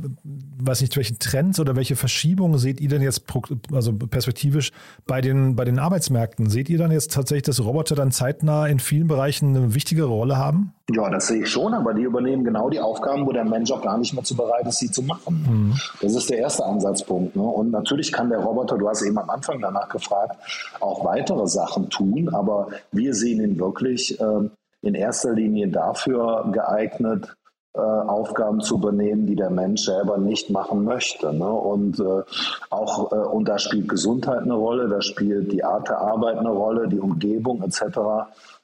weiß 0.58 0.80
nicht, 0.82 0.96
welche 0.96 1.18
Trends 1.18 1.58
oder 1.58 1.74
welche 1.74 1.96
Verschiebungen 1.96 2.58
seht 2.58 2.80
ihr 2.80 2.88
denn 2.88 3.02
jetzt, 3.02 3.24
also 3.72 3.92
perspektivisch 3.92 4.70
bei 5.06 5.20
den, 5.20 5.56
bei 5.56 5.64
den 5.64 5.78
Arbeitsmärkten? 5.78 6.48
Seht 6.48 6.70
ihr 6.70 6.78
dann 6.78 6.92
jetzt 6.92 7.12
tatsächlich, 7.12 7.44
dass 7.44 7.64
Roboter 7.64 7.94
dann 7.94 8.03
dann 8.04 8.12
zeitnah 8.12 8.66
in 8.66 8.78
vielen 8.78 9.08
Bereichen 9.08 9.56
eine 9.56 9.74
wichtigere 9.74 10.08
Rolle 10.08 10.36
haben? 10.36 10.74
Ja, 10.90 11.08
das 11.08 11.28
sehe 11.28 11.42
ich 11.42 11.50
schon, 11.50 11.72
aber 11.72 11.94
die 11.94 12.02
übernehmen 12.02 12.44
genau 12.44 12.68
die 12.68 12.78
Aufgaben, 12.78 13.26
wo 13.26 13.32
der 13.32 13.44
Mensch 13.44 13.72
auch 13.72 13.80
gar 13.80 13.96
nicht 13.96 14.12
mehr 14.12 14.22
zu 14.22 14.36
bereit 14.36 14.66
ist, 14.66 14.78
sie 14.78 14.90
zu 14.90 15.02
machen. 15.02 15.46
Mhm. 15.48 15.74
Das 16.02 16.14
ist 16.14 16.28
der 16.28 16.38
erste 16.38 16.64
Ansatzpunkt. 16.66 17.34
Ne? 17.34 17.42
Und 17.42 17.70
natürlich 17.70 18.12
kann 18.12 18.28
der 18.28 18.40
Roboter, 18.40 18.76
du 18.76 18.88
hast 18.88 19.02
eben 19.02 19.18
am 19.18 19.30
Anfang 19.30 19.60
danach 19.60 19.88
gefragt, 19.88 20.36
auch 20.80 21.04
weitere 21.06 21.46
Sachen 21.46 21.88
tun, 21.88 22.28
aber 22.34 22.68
wir 22.92 23.14
sehen 23.14 23.40
ihn 23.40 23.58
wirklich 23.58 24.20
äh, 24.20 24.48
in 24.82 24.94
erster 24.94 25.32
Linie 25.32 25.68
dafür 25.68 26.50
geeignet, 26.52 27.34
äh, 27.74 27.80
Aufgaben 27.80 28.60
zu 28.60 28.76
übernehmen, 28.76 29.26
die 29.26 29.34
der 29.34 29.50
Mensch 29.50 29.82
selber 29.82 30.16
nicht 30.16 30.48
machen 30.48 30.84
möchte. 30.84 31.34
Ne? 31.34 31.50
Und 31.50 31.98
äh, 31.98 32.22
auch 32.70 33.10
äh, 33.10 33.16
und 33.16 33.48
da 33.48 33.58
spielt 33.58 33.88
Gesundheit 33.88 34.42
eine 34.42 34.54
Rolle, 34.54 34.88
da 34.88 35.02
spielt 35.02 35.50
die 35.50 35.64
Art 35.64 35.88
der 35.88 35.98
Arbeit 35.98 36.38
eine 36.38 36.50
Rolle, 36.50 36.88
die 36.88 37.00
Umgebung 37.00 37.62
etc. 37.62 37.98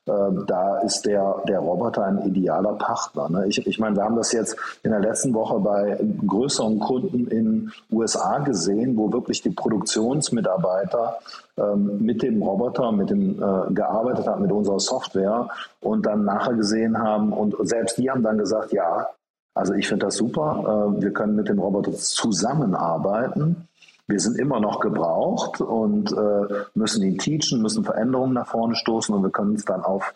Ähm, 0.09 0.45
da 0.47 0.79
ist 0.79 1.03
der, 1.03 1.43
der 1.47 1.59
Roboter 1.59 2.05
ein 2.05 2.23
idealer 2.23 2.73
Partner. 2.75 3.29
Ne? 3.29 3.47
Ich, 3.49 3.67
ich 3.67 3.79
meine, 3.79 3.97
wir 3.97 4.05
haben 4.05 4.17
das 4.17 4.33
jetzt 4.33 4.57
in 4.83 4.93
der 4.93 5.01
letzten 5.01 5.35
Woche 5.35 5.59
bei 5.61 5.99
größeren 6.27 6.81
Kunden 6.81 7.27
in 7.27 7.71
USA 7.93 8.39
gesehen, 8.39 8.97
wo 8.97 9.13
wirklich 9.13 9.43
die 9.43 9.51
Produktionsmitarbeiter 9.51 11.19
ähm, 11.59 11.99
mit 12.01 12.23
dem 12.23 12.43
Roboter, 12.43 12.93
mit 12.93 13.11
dem 13.11 13.43
äh, 13.43 13.73
gearbeitet 13.73 14.27
haben, 14.27 14.43
mit 14.43 14.53
unserer 14.53 14.81
Software 14.81 15.49
und 15.81 16.07
dann 16.07 16.25
nachher 16.25 16.55
gesehen 16.55 16.99
haben 16.99 17.33
und 17.33 17.55
selbst 17.69 17.99
die 17.99 18.11
haben 18.11 18.23
dann 18.23 18.39
gesagt, 18.39 18.73
ja, 18.73 19.09
also 19.55 19.75
ich 19.75 19.87
finde 19.87 20.07
das 20.07 20.17
super, 20.17 20.95
äh, 20.97 21.03
wir 21.03 21.13
können 21.13 21.37
mit 21.37 21.49
dem 21.49 21.59
Roboter 21.59 21.93
zusammenarbeiten 21.93 23.69
wir 24.11 24.21
sind 24.21 24.39
immer 24.39 24.61
noch 24.61 24.81
gebraucht 24.81 25.61
und 25.61 26.13
äh, 26.13 26.55
müssen 26.75 27.03
ihn 27.03 27.19
teachen, 27.19 27.63
müssen 27.63 27.85
Veränderungen 27.85 28.35
nach 28.35 28.49
vorne 28.49 28.75
stoßen 28.75 29.15
und 29.15 29.23
wir 29.23 29.31
können 29.31 29.53
uns 29.53 29.65
dann 29.65 29.83
auf 29.83 30.13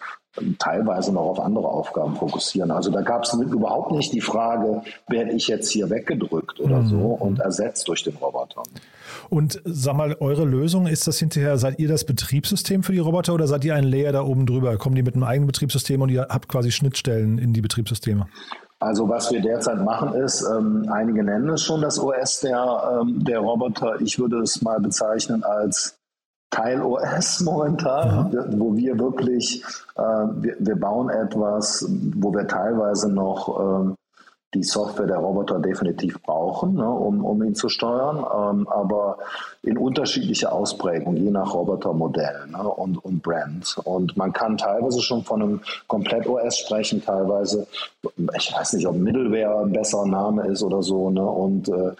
teilweise 0.58 1.12
noch 1.12 1.22
auf 1.22 1.40
andere 1.40 1.68
Aufgaben 1.68 2.16
fokussieren. 2.16 2.70
Also 2.70 2.90
da 2.90 3.02
gab 3.02 3.24
es 3.24 3.32
überhaupt 3.34 3.92
nicht 3.92 4.12
die 4.12 4.20
Frage, 4.20 4.82
werde 5.08 5.32
ich 5.32 5.46
jetzt 5.46 5.70
hier 5.70 5.90
weggedrückt 5.90 6.58
oder 6.60 6.80
mhm. 6.80 6.88
so 6.88 6.96
und 6.96 7.38
ersetzt 7.38 7.86
durch 7.88 8.02
den 8.02 8.16
Roboter. 8.16 8.62
Und 9.30 9.60
sag 9.64 9.96
mal, 9.96 10.16
eure 10.20 10.44
Lösung, 10.44 10.86
ist 10.86 11.06
das 11.06 11.18
hinterher, 11.18 11.56
seid 11.56 11.78
ihr 11.78 11.88
das 11.88 12.04
Betriebssystem 12.04 12.82
für 12.82 12.92
die 12.92 12.98
Roboter 12.98 13.34
oder 13.34 13.46
seid 13.46 13.64
ihr 13.64 13.74
ein 13.74 13.84
Layer 13.84 14.12
da 14.12 14.22
oben 14.22 14.46
drüber? 14.46 14.76
Kommen 14.76 14.96
die 14.96 15.02
mit 15.02 15.14
einem 15.14 15.24
eigenen 15.24 15.46
Betriebssystem 15.46 16.00
und 16.02 16.08
ihr 16.08 16.26
habt 16.28 16.48
quasi 16.48 16.72
Schnittstellen 16.72 17.38
in 17.38 17.52
die 17.52 17.60
Betriebssysteme? 17.60 18.26
Also 18.84 19.08
was 19.08 19.30
wir 19.30 19.40
derzeit 19.40 19.82
machen 19.82 20.12
ist, 20.12 20.42
ähm, 20.42 20.86
einige 20.92 21.24
nennen 21.24 21.48
es 21.48 21.62
schon 21.62 21.80
das 21.80 21.98
OS 21.98 22.40
der, 22.40 23.00
ähm, 23.00 23.24
der 23.24 23.38
Roboter. 23.38 23.98
Ich 24.02 24.18
würde 24.18 24.40
es 24.40 24.60
mal 24.60 24.78
bezeichnen 24.78 25.42
als 25.42 25.96
Teil 26.50 26.82
OS 26.82 27.40
momentan, 27.40 28.30
ja. 28.30 28.44
wo 28.58 28.76
wir 28.76 28.98
wirklich, 28.98 29.64
äh, 29.96 30.02
wir, 30.02 30.56
wir, 30.58 30.76
bauen 30.76 31.08
etwas, 31.08 31.86
wo 32.14 32.34
wir 32.34 32.46
teilweise 32.46 33.10
noch 33.10 33.58
ähm, 33.58 33.94
die 34.54 34.62
Software 34.62 35.06
der 35.06 35.18
Roboter 35.18 35.58
definitiv 35.58 36.22
brauchen, 36.22 36.74
ne, 36.74 36.88
um, 36.88 37.24
um 37.24 37.42
ihn 37.42 37.54
zu 37.54 37.68
steuern, 37.68 38.18
ähm, 38.18 38.68
aber 38.68 39.18
in 39.62 39.76
unterschiedlicher 39.76 40.52
Ausprägung, 40.52 41.16
je 41.16 41.30
nach 41.30 41.52
Robotermodell 41.52 42.46
ne, 42.50 42.62
und, 42.62 43.04
und 43.04 43.22
Brand. 43.22 43.76
Und 43.84 44.16
man 44.16 44.32
kann 44.32 44.56
teilweise 44.56 45.02
schon 45.02 45.24
von 45.24 45.42
einem 45.42 45.60
Komplett-OS 45.88 46.58
sprechen, 46.58 47.02
teilweise, 47.04 47.66
ich 48.36 48.54
weiß 48.54 48.74
nicht, 48.74 48.86
ob 48.86 48.96
Middleware 48.96 49.64
ein 49.64 49.72
besserer 49.72 50.06
Name 50.06 50.46
ist 50.46 50.62
oder 50.62 50.82
so. 50.82 51.10
Ne, 51.10 51.24
und 51.24 51.68
äh, 51.68 51.92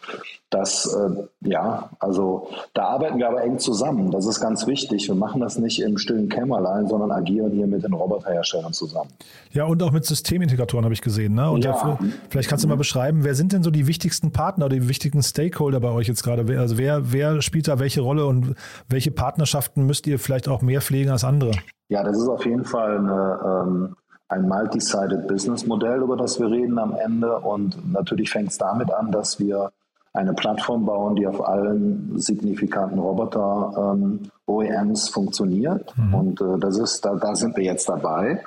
das, 0.55 0.87
äh, 0.87 1.49
ja, 1.49 1.91
also 1.99 2.49
da 2.75 2.85
arbeiten 2.85 3.19
wir 3.19 3.29
aber 3.29 3.43
eng 3.43 3.59
zusammen. 3.59 4.11
Das 4.13 4.27
ist 4.27 4.41
ganz 4.41 4.67
wichtig. 4.67 5.09
Wir 5.09 5.17
machen 5.17 5.41
das 5.41 5.59
nicht 5.59 5.81
im 5.83 5.99
stillen 5.99 6.29
Kämmerlein, 6.29 6.87
sondern 6.87 7.11
agieren 7.11 7.53
hier 7.53 7.67
mit 7.67 7.83
den 7.83 7.93
Roboterherstellern 7.93 8.73
zusammen. 8.73 9.11
Ja, 9.53 9.65
und 9.65 9.83
auch 9.83 9.91
mit 9.91 10.05
Systemintegratoren 10.05 10.85
habe 10.85 10.95
ich 10.95 11.03
gesehen. 11.03 11.35
Ne? 11.35 11.51
Und 11.51 11.65
ja. 11.65 11.73
dafür, 11.73 11.99
vielleicht 12.29 12.49
kannst 12.49 12.65
du 12.65 12.69
mal 12.69 12.77
beschreiben, 12.77 13.25
wer 13.25 13.35
sind 13.35 13.53
denn 13.53 13.65
so 13.65 13.71
die 13.71 13.89
wichtigsten 13.89 14.31
Partner 14.31 14.67
oder 14.67 14.77
die 14.77 14.89
wichtigsten 14.89 15.23
Stakeholder 15.23 15.81
bei 15.81 15.91
euch 15.91 16.07
jetzt 16.07 16.23
gerade? 16.23 16.45
Also 16.59 16.79
wer, 16.79 17.13
wer 17.13 17.43
spielt 17.43 17.67
da 17.67 17.81
welche 17.81 18.01
Rolle 18.01 18.27
und 18.27 18.55
welche 18.89 19.11
Partnerschaften 19.11 19.87
müsst 19.87 20.07
ihr 20.07 20.21
vielleicht 20.21 20.49
auch 20.49 20.63
mehr 20.63 20.81
pflegen 20.81 21.11
als 21.11 21.25
andere? 21.25 21.51
Ja, 21.89 22.05
das 22.05 22.17
ist 22.17 22.29
auf 22.29 22.47
jeden 22.47 22.65
Fall 22.65 22.99
eine, 22.99 23.65
ähm, 23.67 23.97
ein 24.29 24.49
multi-sided 24.49 25.27
Business-Modell, 25.27 26.01
über 26.01 26.17
das 26.17 26.39
wir 26.39 26.49
reden 26.49 26.79
am 26.79 26.95
Ende. 26.95 27.39
Und 27.41 27.93
natürlich 27.93 28.31
fängt 28.31 28.51
es 28.51 28.59
damit 28.59 28.93
an, 28.93 29.11
dass 29.11 29.41
wir 29.41 29.73
eine 30.15 30.33
Plattform 30.33 30.87
bauen, 30.87 31.17
die 31.17 31.27
auf 31.27 31.47
allen 31.47 32.19
signifikanten 32.19 32.99
Roboter-OEMs 33.01 35.09
ähm, 35.09 35.13
funktioniert. 35.13 35.93
Mhm. 35.97 36.15
Und 36.15 36.41
äh, 36.41 36.59
das 36.61 36.79
ist, 36.79 37.05
da, 37.05 37.17
da 37.17 37.35
sind 37.35 37.55
wir 37.57 37.65
jetzt 37.65 37.89
dabei. 37.89 38.45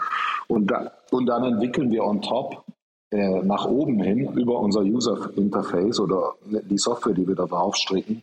Und, 0.48 0.72
da, 0.72 0.94
und 1.12 1.26
dann 1.28 1.44
entwickeln 1.44 1.92
wir 1.92 2.06
on 2.06 2.22
top 2.22 2.64
äh, 3.12 3.42
nach 3.44 3.66
oben 3.66 4.02
hin 4.02 4.32
über 4.34 4.60
unser 4.60 4.82
User 4.82 5.30
Interface 5.36 6.00
oder 6.00 6.36
die 6.46 6.78
Software, 6.78 7.14
die 7.14 7.28
wir 7.28 7.36
da 7.36 7.46
draufstricken, 7.46 8.22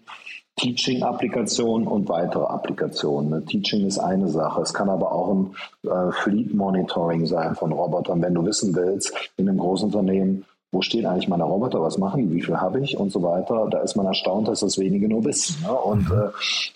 Teaching-Applikationen 0.57 1.87
und 1.87 2.09
weitere 2.09 2.45
Applikationen. 2.45 3.29
Ne? 3.29 3.45
Teaching 3.45 3.87
ist 3.87 3.99
eine 3.99 4.29
Sache. 4.29 4.63
Es 4.63 4.73
kann 4.73 4.89
aber 4.89 5.13
auch 5.13 5.35
ein 5.35 5.55
äh, 5.83 6.13
Fleet-Monitoring 6.13 7.27
sein 7.27 7.55
von 7.57 7.73
Robotern, 7.73 8.23
wenn 8.23 8.33
du 8.35 8.47
wissen 8.47 8.75
willst, 8.75 9.13
in 9.37 9.49
einem 9.49 9.59
Großunternehmen, 9.59 10.47
wo 10.75 10.83
stehen 10.83 11.07
eigentlich 11.07 11.29
meine 11.29 11.45
Roboter, 11.45 11.81
was 11.81 11.97
machen 11.97 12.23
die, 12.23 12.35
wie 12.35 12.43
viel 12.43 12.61
habe 12.61 12.81
ich 12.81 12.99
und 12.99 13.11
so 13.11 13.23
weiter. 13.23 13.69
Da 13.71 13.79
ist 13.81 13.97
man 13.97 14.07
erstaunt, 14.07 14.49
dass 14.49 14.61
das 14.61 14.79
wenige 14.79 15.09
nur 15.09 15.25
wissen. 15.25 15.63
Ne? 15.63 15.73
Und 15.73 16.11
mhm. 16.11 16.33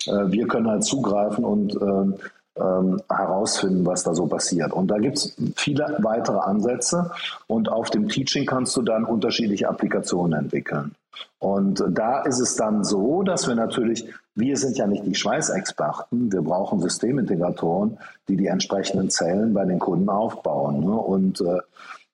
äh, 0.07 0.11
äh, 0.11 0.31
wir 0.31 0.47
können 0.47 0.69
halt 0.69 0.83
zugreifen 0.83 1.43
und 1.43 1.75
äh, 1.75 2.17
ähm, 2.59 3.01
herausfinden, 3.09 3.85
was 3.85 4.03
da 4.03 4.13
so 4.13 4.25
passiert. 4.27 4.73
Und 4.73 4.89
da 4.89 4.97
gibt 4.97 5.17
es 5.17 5.35
viele 5.55 5.97
weitere 5.99 6.39
Ansätze 6.39 7.11
und 7.47 7.69
auf 7.69 7.89
dem 7.89 8.07
Teaching 8.09 8.45
kannst 8.45 8.75
du 8.75 8.81
dann 8.81 9.05
unterschiedliche 9.05 9.69
Applikationen 9.69 10.39
entwickeln. 10.39 10.95
Und 11.39 11.83
da 11.89 12.21
ist 12.23 12.39
es 12.39 12.55
dann 12.55 12.83
so, 12.83 13.23
dass 13.23 13.47
wir 13.47 13.55
natürlich, 13.55 14.05
wir 14.35 14.57
sind 14.57 14.77
ja 14.77 14.87
nicht 14.87 15.05
die 15.05 15.15
Schweißexperten, 15.15 16.31
wir 16.31 16.41
brauchen 16.41 16.79
Systemintegratoren, 16.79 17.97
die 18.27 18.35
die 18.35 18.47
entsprechenden 18.47 19.09
Zellen 19.09 19.53
bei 19.53 19.65
den 19.65 19.79
Kunden 19.79 20.09
aufbauen. 20.09 20.81
Ne? 20.81 20.91
Und 20.91 21.41
äh, 21.41 21.59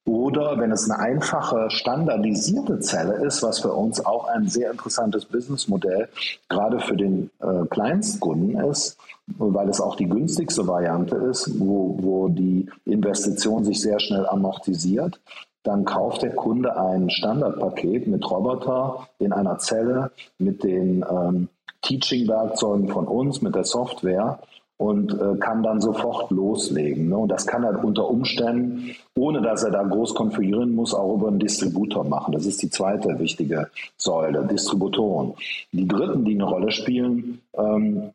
oder 0.05 0.59
wenn 0.59 0.71
es 0.71 0.89
eine 0.89 0.99
einfache, 0.99 1.69
standardisierte 1.69 2.79
Zelle 2.79 3.25
ist, 3.25 3.41
was 3.41 3.59
für 3.59 3.73
uns 3.73 4.05
auch 4.05 4.27
ein 4.27 4.47
sehr 4.47 4.71
interessantes 4.71 5.25
Businessmodell 5.25 6.09
gerade 6.47 6.79
für 6.79 6.95
den 6.95 7.31
äh, 7.41 7.65
Kleinstkunden 7.69 8.59
ist, 8.69 8.97
weil 9.27 9.67
es 9.69 9.81
auch 9.81 9.95
die 9.95 10.07
günstigste 10.07 10.67
Variante 10.67 11.15
ist, 11.15 11.59
wo, 11.59 11.97
wo 11.99 12.29
die 12.29 12.69
Investition 12.85 13.65
sich 13.65 13.81
sehr 13.81 13.99
schnell 13.99 14.27
amortisiert, 14.27 15.19
dann 15.63 15.83
kauft 15.83 16.21
der 16.21 16.35
Kunde 16.35 16.77
ein 16.77 17.09
Standardpaket 17.09 18.05
mit 18.05 18.29
Roboter 18.29 19.07
in 19.17 19.33
einer 19.33 19.57
Zelle, 19.57 20.11
mit 20.37 20.63
den 20.63 21.03
ähm, 21.09 21.49
Teaching-Werkzeugen 21.81 22.89
von 22.89 23.07
uns, 23.07 23.41
mit 23.41 23.55
der 23.55 23.63
Software 23.63 24.39
und 24.77 25.13
äh, 25.13 25.37
kann 25.39 25.63
dann 25.63 25.79
sofort 25.79 26.31
loslegen. 26.31 27.09
Ne? 27.09 27.17
Und 27.17 27.29
das 27.29 27.47
kann 27.47 27.63
er 27.63 27.83
unter 27.83 28.09
Umständen, 28.09 28.95
ohne 29.15 29.41
dass 29.41 29.63
er 29.63 29.71
da 29.71 29.83
groß 29.83 30.15
konfigurieren 30.15 30.75
muss, 30.75 30.93
auch 30.93 31.15
über 31.15 31.29
einen 31.29 31.39
Distributor 31.39 32.03
machen. 32.03 32.33
Das 32.33 32.45
ist 32.45 32.61
die 32.61 32.69
zweite 32.69 33.17
wichtige 33.19 33.69
Säule, 33.97 34.45
Distributoren. 34.45 35.33
Die 35.71 35.87
dritten, 35.87 36.25
die 36.25 36.33
eine 36.33 36.43
Rolle 36.43 36.71
spielen, 36.71 37.41
ähm, 37.57 38.11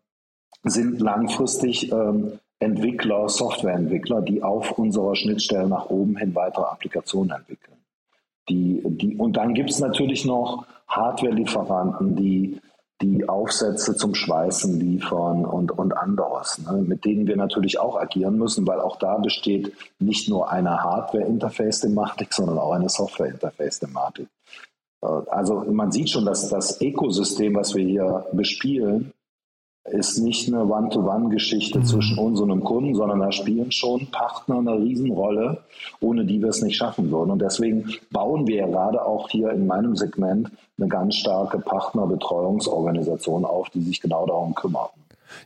sind 0.65 1.01
langfristig 1.01 1.91
ähm, 1.91 2.33
Entwickler, 2.59 3.31
Softwareentwickler, 3.31 4.21
die 4.21 4.43
auf 4.43 4.79
unserer 4.79 5.17
Schnittstelle 5.17 5.67
nach 5.67 5.89
oben 5.89 6.19
hin 6.19 6.35
weitere 6.35 6.65
Applikationen 6.65 7.31
entwickeln. 7.31 7.79
Die, 8.51 8.83
die, 8.85 9.17
und 9.17 9.39
dann 9.39 9.55
gibt 9.55 9.71
es 9.71 9.79
natürlich 9.79 10.27
noch 10.27 10.67
Hardware-Lieferanten, 10.89 12.17
die 12.17 12.61
die 13.03 13.29
Aufsätze 13.29 13.97
zum 13.97 14.15
Schweißen 14.15 14.79
liefern 14.79 15.47
und, 15.47 15.73
und 15.73 15.97
anderes, 15.97 16.59
ne, 16.59 16.83
mit 16.87 17.05
denen 17.05 17.27
wir 17.27 17.37
natürlich 17.37 17.79
auch 17.81 17.99
agieren 17.99 18.37
müssen, 18.37 18.67
weil 18.67 18.81
auch 18.81 18.97
da 18.97 19.17
besteht 19.17 19.73
nicht 19.99 20.29
nur 20.29 20.51
eine 20.51 20.83
Hardware-Interface-Thematik, 20.83 22.33
sondern 22.33 22.59
auch 22.59 22.73
eine 22.73 22.89
Software-Interface-Thematik. 22.89 24.29
Äh, 25.03 25.07
also 25.07 25.65
man 25.71 25.93
sieht 25.93 26.11
schon, 26.11 26.27
dass 26.27 26.49
das 26.51 26.81
Ökosystem, 26.81 27.55
was 27.55 27.75
wir 27.75 27.85
hier 27.85 28.27
bespielen, 28.33 29.13
ist 29.93 30.19
nicht 30.19 30.49
eine 30.49 30.65
One-to-One-Geschichte 30.65 31.81
mhm. 31.81 31.85
zwischen 31.85 32.19
uns 32.19 32.41
und 32.41 32.51
einem 32.51 32.65
Kunden, 32.65 32.95
sondern 32.95 33.21
da 33.21 33.33
spielen 33.33 33.73
schon 33.73 34.07
Partner 34.11 34.59
eine 34.59 34.79
Riesenrolle, 34.79 35.59
ohne 36.01 36.25
die 36.25 36.41
wir 36.41 36.49
es 36.49 36.63
nicht 36.63 36.77
schaffen 36.77 37.11
würden. 37.11 37.31
Und 37.31 37.41
deswegen 37.41 37.91
bauen 38.11 38.47
wir 38.47 38.57
ja 38.57 38.67
gerade 38.67 39.05
auch 39.05 39.29
hier 39.29 39.51
in 39.51 39.67
meinem 39.67 39.97
Segment 39.97 40.51
eine 40.79 40.89
ganz 40.89 41.17
starke 41.17 41.59
Partnerbetreuungsorganisation 41.59 43.45
auf, 43.45 43.71
die 43.71 43.83
sich 43.83 44.01
genau 44.01 44.27
darum 44.27 44.55
kümmert. 44.55 44.91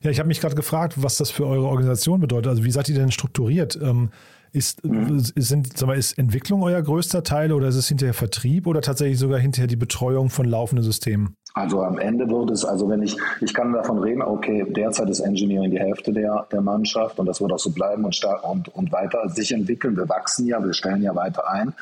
Ja, 0.03 0.11
ich 0.11 0.19
habe 0.19 0.29
mich 0.29 0.41
gerade 0.41 0.55
gefragt, 0.55 1.03
was 1.03 1.17
das 1.17 1.31
für 1.31 1.47
eure 1.47 1.67
Organisation 1.67 2.21
bedeutet. 2.21 2.49
Also 2.49 2.65
wie 2.65 2.71
seid 2.71 2.89
ihr 2.89 2.95
denn 2.95 3.11
strukturiert? 3.11 3.79
Ähm, 3.83 4.11
ist, 4.53 4.85
mhm. 4.85 5.19
sind, 5.19 5.77
sag 5.77 5.89
mal, 5.89 5.99
ist 5.99 6.17
Entwicklung 6.17 6.63
euer 6.63 6.81
größter 6.81 7.25
Teil 7.25 7.53
oder 7.53 7.69
ist 7.69 7.75
es 7.75 7.89
hinterher 7.89 8.15
Vertrieb 8.15 8.67
oder 8.67 8.81
tatsächlich 8.81 9.19
sogar 9.19 9.41
hinterher 9.41 9.67
die 9.67 9.77
Betreuung 9.77 10.31
von 10.31 10.47
laufenden 10.47 10.85
Systemen? 10.85 11.37
Also 11.56 11.84
am 11.84 11.99
Ende 11.99 12.28
wird 12.28 12.50
es, 12.50 12.64
also 12.64 12.88
wenn 12.88 13.00
ich, 13.00 13.16
ich 13.40 13.54
kann 13.54 13.73
davon 13.73 14.00
reden, 14.00 14.23
okay, 14.23 14.66
derzeit 14.68 15.08
ist 15.08 15.20
Engineering 15.20 15.70
die 15.70 15.78
Hälfte 15.78 16.12
der, 16.12 16.49
der 16.50 16.61
Mannschaft 16.61 17.20
und 17.20 17.26
das 17.26 17.40
wird 17.40 17.52
auch 17.52 17.61
so 17.61 17.70
bleiben 17.70 18.04
und, 18.04 18.20
und, 18.42 18.75
und 18.75 18.90
weiter 18.90 19.28
sich 19.28 19.52
entwickeln. 19.52 19.96
Wir 19.96 20.08
wachsen 20.08 20.49
ja, 20.49 20.62
wir 20.64 20.73
stellen 20.73 21.02
ja 21.02 21.14
weiter 21.14 21.49
ein. 21.49 21.73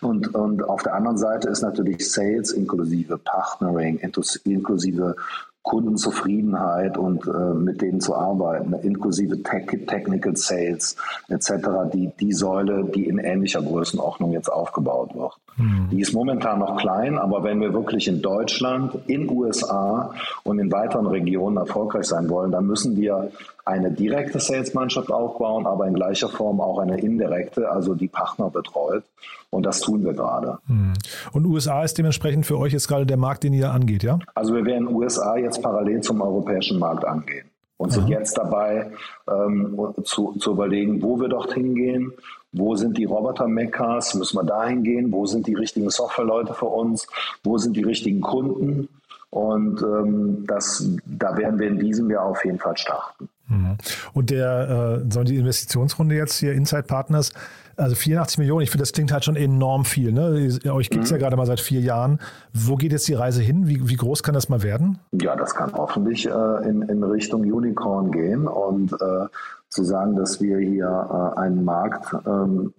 Und, 0.00 0.34
und 0.34 0.64
auf 0.64 0.82
der 0.82 0.94
anderen 0.94 1.16
Seite 1.16 1.48
ist 1.48 1.62
natürlich 1.62 2.10
Sales 2.10 2.50
inklusive 2.50 3.18
Partnering, 3.18 3.98
inklusive 3.98 5.14
Kundenzufriedenheit 5.62 6.96
und 6.96 7.26
äh, 7.26 7.54
mit 7.54 7.82
denen 7.82 8.00
zu 8.00 8.14
arbeiten, 8.14 8.72
inklusive 8.82 9.42
Tech, 9.42 9.66
Technical 9.86 10.34
Sales 10.34 10.96
etc., 11.28 11.52
die, 11.92 12.10
die 12.18 12.32
Säule, 12.32 12.84
die 12.84 13.06
in 13.06 13.18
ähnlicher 13.18 13.60
Größenordnung 13.60 14.32
jetzt 14.32 14.48
aufgebaut 14.48 15.14
wird. 15.14 15.32
Mhm. 15.56 15.88
Die 15.90 16.00
ist 16.00 16.14
momentan 16.14 16.60
noch 16.60 16.78
klein, 16.78 17.18
aber 17.18 17.44
wenn 17.44 17.60
wir 17.60 17.74
wirklich 17.74 18.08
in 18.08 18.22
Deutschland, 18.22 18.96
in 19.06 19.28
USA 19.28 20.14
und 20.44 20.58
in 20.58 20.72
weiteren 20.72 21.06
Regionen 21.06 21.58
erfolgreich 21.58 22.06
sein 22.06 22.30
wollen, 22.30 22.52
dann 22.52 22.66
müssen 22.66 22.96
wir 22.96 23.30
eine 23.70 23.90
direkte 23.90 24.40
Sales-Mannschaft 24.40 25.10
aufbauen, 25.10 25.66
aber 25.66 25.86
in 25.86 25.94
gleicher 25.94 26.28
Form 26.28 26.60
auch 26.60 26.78
eine 26.78 26.98
indirekte, 27.00 27.70
also 27.70 27.94
die 27.94 28.08
Partner 28.08 28.50
betreut. 28.50 29.04
Und 29.50 29.64
das 29.66 29.80
tun 29.80 30.04
wir 30.04 30.12
gerade. 30.12 30.58
Hm. 30.66 30.92
Und 31.32 31.46
USA 31.46 31.82
ist 31.82 31.98
dementsprechend 31.98 32.46
für 32.46 32.58
euch 32.58 32.72
jetzt 32.72 32.86
gerade 32.86 33.06
der 33.06 33.16
Markt, 33.16 33.42
den 33.42 33.52
ihr 33.52 33.72
angeht, 33.72 34.02
ja? 34.02 34.18
Also 34.34 34.54
wir 34.54 34.64
werden 34.64 34.88
USA 34.94 35.36
jetzt 35.36 35.62
parallel 35.62 36.00
zum 36.02 36.20
europäischen 36.20 36.78
Markt 36.78 37.04
angehen 37.04 37.46
und 37.80 37.92
sind 37.92 38.08
jetzt 38.08 38.36
dabei 38.36 38.92
ähm, 39.26 39.76
zu, 40.04 40.34
zu 40.38 40.52
überlegen, 40.52 41.02
wo 41.02 41.18
wir 41.18 41.28
dorthin 41.28 41.74
gehen, 41.74 42.12
wo 42.52 42.76
sind 42.76 42.98
die 42.98 43.06
Roboter-Mekkas, 43.06 44.14
müssen 44.14 44.36
wir 44.36 44.44
dahin 44.44 44.82
gehen, 44.82 45.10
wo 45.12 45.24
sind 45.24 45.46
die 45.46 45.54
richtigen 45.54 45.88
Softwareleute 45.88 46.52
für 46.52 46.66
uns, 46.66 47.06
wo 47.42 47.56
sind 47.56 47.76
die 47.76 47.82
richtigen 47.82 48.20
Kunden 48.20 48.88
und 49.30 49.80
ähm, 49.80 50.44
das, 50.46 50.86
da 51.06 51.36
werden 51.36 51.58
wir 51.58 51.68
in 51.68 51.78
diesem 51.78 52.10
Jahr 52.10 52.26
auf 52.26 52.44
jeden 52.44 52.58
Fall 52.58 52.76
starten. 52.76 53.28
Mhm. 53.50 53.76
Und 54.14 54.30
der, 54.30 55.02
äh, 55.04 55.24
die 55.24 55.36
Investitionsrunde 55.36 56.14
jetzt 56.14 56.38
hier, 56.38 56.52
Inside 56.52 56.84
Partners, 56.84 57.32
also 57.76 57.94
84 57.94 58.38
Millionen, 58.38 58.62
ich 58.62 58.70
finde, 58.70 58.82
das 58.82 58.92
klingt 58.92 59.12
halt 59.12 59.24
schon 59.24 59.36
enorm 59.36 59.84
viel. 59.84 60.12
Ne? 60.12 60.58
Euch 60.70 60.90
gibt 60.90 61.04
es 61.04 61.10
mhm. 61.10 61.16
ja 61.16 61.18
gerade 61.20 61.36
mal 61.36 61.46
seit 61.46 61.60
vier 61.60 61.80
Jahren. 61.80 62.18
Wo 62.52 62.76
geht 62.76 62.92
jetzt 62.92 63.08
die 63.08 63.14
Reise 63.14 63.42
hin? 63.42 63.66
Wie, 63.66 63.88
wie 63.88 63.96
groß 63.96 64.22
kann 64.22 64.34
das 64.34 64.48
mal 64.48 64.62
werden? 64.62 64.98
Ja, 65.12 65.34
das 65.36 65.54
kann 65.54 65.72
hoffentlich 65.72 66.26
äh, 66.26 66.68
in, 66.68 66.82
in 66.82 67.02
Richtung 67.02 67.42
Unicorn 67.42 68.10
gehen 68.10 68.46
und 68.46 68.92
äh, 68.92 69.26
zu 69.68 69.84
sagen, 69.84 70.16
dass 70.16 70.40
wir 70.40 70.58
hier 70.58 71.34
äh, 71.36 71.40
einen 71.40 71.64
Markt 71.64 72.14
ähm, 72.26 72.74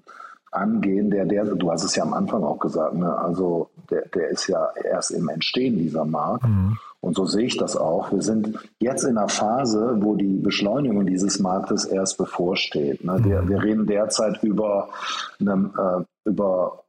angehen, 0.52 1.10
der, 1.10 1.26
der, 1.26 1.46
du 1.46 1.72
hast 1.72 1.84
es 1.84 1.96
ja 1.96 2.04
am 2.04 2.14
Anfang 2.14 2.44
auch 2.44 2.60
gesagt, 2.60 2.96
ne? 2.96 3.18
also 3.18 3.71
der, 3.90 4.08
der 4.10 4.30
ist 4.30 4.48
ja 4.48 4.70
erst 4.84 5.12
im 5.12 5.30
Entstehen 5.30 5.78
dieser 5.78 6.06
Markt. 6.06 6.46
Mhm. 6.46 6.78
Und 7.00 7.16
so 7.16 7.26
sehe 7.26 7.48
ich 7.48 7.58
das 7.58 7.76
auch. 7.76 8.12
Wir 8.12 8.22
sind 8.22 8.60
jetzt 8.80 9.04
in 9.04 9.18
einer 9.18 9.28
Phase, 9.28 9.98
wo 10.02 10.16
die 10.16 10.38
Beschleunigung 10.38 11.06
dieses 11.08 11.40
Marktes 11.40 11.86
erst 11.86 12.18
bevorsteht. 12.18 13.04
Ne? 13.04 13.20
Wir, 13.24 13.42
mhm. 13.42 13.50
wir 13.50 13.64
reden 13.64 13.88
derzeit 13.88 14.44
über, 14.44 14.90
äh, 15.40 16.04
über 16.26 16.84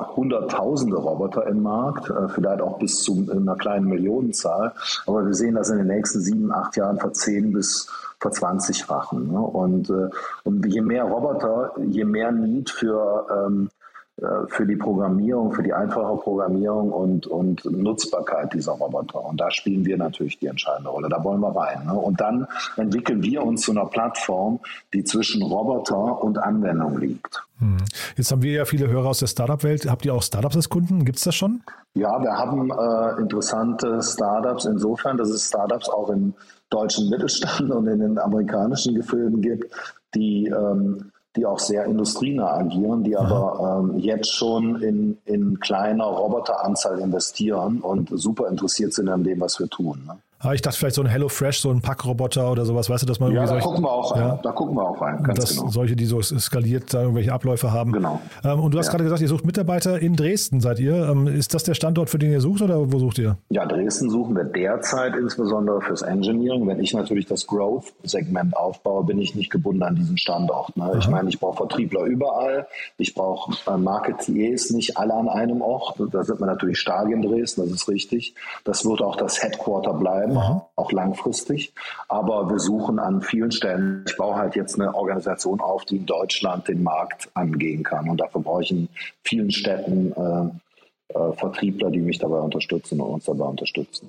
hunderttausende 0.00 0.96
Roboter 0.96 1.46
im 1.46 1.62
Markt, 1.62 2.08
äh, 2.08 2.28
vielleicht 2.28 2.62
auch 2.62 2.78
bis 2.78 3.02
zu 3.02 3.28
einer 3.30 3.56
kleinen 3.56 3.86
Millionenzahl. 3.86 4.72
Aber 5.06 5.26
wir 5.26 5.34
sehen 5.34 5.56
das 5.56 5.68
in 5.68 5.76
den 5.76 5.88
nächsten 5.88 6.20
sieben, 6.20 6.50
acht 6.50 6.76
Jahren 6.76 6.98
verzehn 6.98 7.52
bis 7.52 7.90
verzwanzigfachen. 8.20 9.30
Ne? 9.30 9.40
Und, 9.40 9.90
äh, 9.90 10.08
und 10.44 10.64
je 10.66 10.80
mehr 10.80 11.04
Roboter, 11.04 11.72
je 11.86 12.04
mehr 12.04 12.32
Need 12.32 12.70
für 12.70 13.26
ähm, 13.30 13.68
äh, 13.68 13.83
für 14.16 14.64
die 14.64 14.76
Programmierung, 14.76 15.52
für 15.52 15.62
die 15.62 15.72
einfache 15.72 16.16
Programmierung 16.16 16.92
und, 16.92 17.26
und 17.26 17.64
Nutzbarkeit 17.64 18.54
dieser 18.54 18.72
Roboter. 18.72 19.24
Und 19.24 19.40
da 19.40 19.50
spielen 19.50 19.84
wir 19.84 19.96
natürlich 19.96 20.38
die 20.38 20.46
entscheidende 20.46 20.90
Rolle. 20.90 21.08
Da 21.08 21.22
wollen 21.24 21.40
wir 21.40 21.54
rein. 21.54 21.84
Ne? 21.86 21.94
Und 21.94 22.20
dann 22.20 22.46
entwickeln 22.76 23.22
wir 23.22 23.42
uns 23.42 23.62
zu 23.62 23.72
einer 23.72 23.86
Plattform, 23.86 24.60
die 24.92 25.02
zwischen 25.02 25.42
Roboter 25.42 26.22
und 26.22 26.38
Anwendung 26.38 26.98
liegt. 26.98 27.42
Hm. 27.58 27.78
Jetzt 28.16 28.30
haben 28.30 28.42
wir 28.42 28.52
ja 28.52 28.64
viele 28.64 28.88
Hörer 28.88 29.08
aus 29.08 29.18
der 29.18 29.26
Startup-Welt. 29.26 29.90
Habt 29.90 30.06
ihr 30.06 30.14
auch 30.14 30.22
Startups 30.22 30.56
als 30.56 30.68
Kunden? 30.68 31.04
Gibt 31.04 31.18
es 31.18 31.24
das 31.24 31.34
schon? 31.34 31.62
Ja, 31.94 32.22
wir 32.22 32.32
haben 32.32 32.70
äh, 32.70 33.20
interessante 33.20 34.00
Startups 34.00 34.64
insofern, 34.64 35.16
dass 35.16 35.28
es 35.30 35.48
Startups 35.48 35.88
auch 35.88 36.10
im 36.10 36.34
deutschen 36.70 37.10
Mittelstand 37.10 37.70
und 37.70 37.86
in 37.88 37.98
den 37.98 38.18
amerikanischen 38.18 38.94
Gefilden 38.94 39.40
gibt, 39.40 39.72
die 40.14 40.46
ähm, 40.46 41.10
die 41.36 41.46
auch 41.46 41.58
sehr 41.58 41.84
industrienah 41.84 42.58
agieren, 42.58 43.02
die 43.02 43.16
aber 43.16 43.80
ähm, 43.82 43.98
jetzt 43.98 44.32
schon 44.32 44.80
in, 44.82 45.18
in 45.24 45.58
kleiner 45.58 46.04
Roboteranzahl 46.04 47.00
investieren 47.00 47.80
und 47.80 48.10
super 48.12 48.48
interessiert 48.48 48.92
sind 48.92 49.08
an 49.08 49.24
dem, 49.24 49.40
was 49.40 49.58
wir 49.58 49.68
tun. 49.68 50.04
Ne? 50.06 50.18
Ah, 50.40 50.52
ich 50.52 50.60
dachte 50.60 50.76
vielleicht 50.76 50.96
so 50.96 51.02
ein 51.02 51.06
HelloFresh, 51.06 51.60
so 51.60 51.70
ein 51.70 51.80
Packroboter 51.80 52.50
oder 52.50 52.66
sowas, 52.66 52.90
weißt 52.90 53.02
du, 53.02 53.06
dass 53.06 53.18
man 53.18 53.32
ja, 53.32 53.46
da 53.46 53.60
gucken 53.60 53.82
wir 53.82 53.90
auch 53.90 54.14
ja. 54.14 54.38
Da 54.42 54.52
gucken 54.52 54.76
wir 54.76 54.82
auch 54.82 55.00
rein, 55.00 55.22
ganz 55.22 55.40
dass 55.40 55.56
genau. 55.56 55.70
Solche, 55.70 55.96
die 55.96 56.04
so 56.04 56.20
skaliert 56.20 56.92
da 56.92 57.00
irgendwelche 57.00 57.32
Abläufe 57.32 57.72
haben. 57.72 57.92
Genau. 57.92 58.20
Ähm, 58.44 58.60
und 58.60 58.74
du 58.74 58.78
hast 58.78 58.86
ja. 58.86 58.92
gerade 58.92 59.04
gesagt, 59.04 59.22
ihr 59.22 59.28
sucht 59.28 59.46
Mitarbeiter 59.46 59.98
in 59.98 60.16
Dresden, 60.16 60.60
seid 60.60 60.80
ihr. 60.80 61.08
Ähm, 61.08 61.28
ist 61.28 61.54
das 61.54 61.64
der 61.64 61.72
Standort, 61.72 62.10
für 62.10 62.18
den 62.18 62.30
ihr 62.30 62.42
sucht 62.42 62.60
oder 62.60 62.92
wo 62.92 62.98
sucht 62.98 63.18
ihr? 63.18 63.38
Ja, 63.48 63.64
Dresden 63.64 64.10
suchen 64.10 64.36
wir 64.36 64.44
derzeit 64.44 65.16
insbesondere 65.16 65.80
fürs 65.80 66.02
Engineering. 66.02 66.66
Wenn 66.66 66.78
ich 66.78 66.92
natürlich 66.92 67.24
das 67.24 67.46
Growth-Segment 67.46 68.54
aufbaue, 68.54 69.04
bin 69.04 69.18
ich 69.18 69.34
nicht 69.34 69.50
gebunden 69.50 69.82
an 69.82 69.94
diesen 69.94 70.18
Standort. 70.18 70.76
Ne? 70.76 70.96
Ich 70.98 71.08
meine, 71.08 71.30
ich 71.30 71.40
brauche 71.40 71.56
Vertriebler 71.56 72.02
überall. 72.04 72.66
Ich 72.98 73.14
brauche 73.14 73.56
äh, 73.66 73.78
Marketiers 73.78 74.70
nicht 74.70 74.98
alle 74.98 75.14
an 75.14 75.30
einem 75.30 75.62
Ort. 75.62 75.98
Da 76.12 76.22
sind 76.22 76.38
wir 76.38 76.46
natürlich 76.46 76.78
stark 76.78 77.10
in 77.10 77.22
Dresden, 77.22 77.62
das 77.62 77.70
ist 77.70 77.88
richtig. 77.88 78.34
Das 78.64 78.84
wird 78.84 79.00
auch 79.00 79.16
das 79.16 79.42
Headquarter 79.42 79.94
bleiben 79.94 80.23
Aha. 80.32 80.68
auch 80.76 80.92
langfristig. 80.92 81.72
Aber 82.08 82.50
wir 82.50 82.58
suchen 82.58 82.98
an 82.98 83.22
vielen 83.22 83.52
Stellen. 83.52 84.04
Ich 84.06 84.16
baue 84.16 84.36
halt 84.36 84.56
jetzt 84.56 84.74
eine 84.74 84.94
Organisation 84.94 85.60
auf, 85.60 85.84
die 85.84 85.96
in 85.96 86.06
Deutschland 86.06 86.68
den 86.68 86.82
Markt 86.82 87.28
angehen 87.34 87.82
kann. 87.82 88.08
Und 88.08 88.20
dafür 88.20 88.40
brauche 88.40 88.62
ich 88.62 88.70
in 88.70 88.88
vielen 89.22 89.50
Städten 89.50 90.12
äh, 90.12 91.18
äh, 91.18 91.32
Vertriebler, 91.32 91.90
die 91.90 92.00
mich 92.00 92.18
dabei 92.18 92.38
unterstützen 92.38 93.00
und 93.00 93.10
uns 93.10 93.24
dabei 93.24 93.44
unterstützen. 93.44 94.08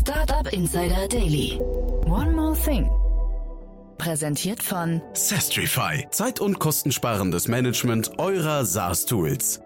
Startup 0.00 0.52
Insider 0.52 1.08
Daily. 1.08 1.60
One 2.06 2.32
more 2.32 2.54
thing. 2.54 2.90
Präsentiert 3.98 4.62
von 4.62 5.00
Sestrify. 5.12 6.06
Zeit- 6.10 6.40
und 6.40 6.58
kostensparendes 6.58 7.46
Management 7.46 8.18
eurer 8.18 8.64
SaaS-Tools. 8.64 9.60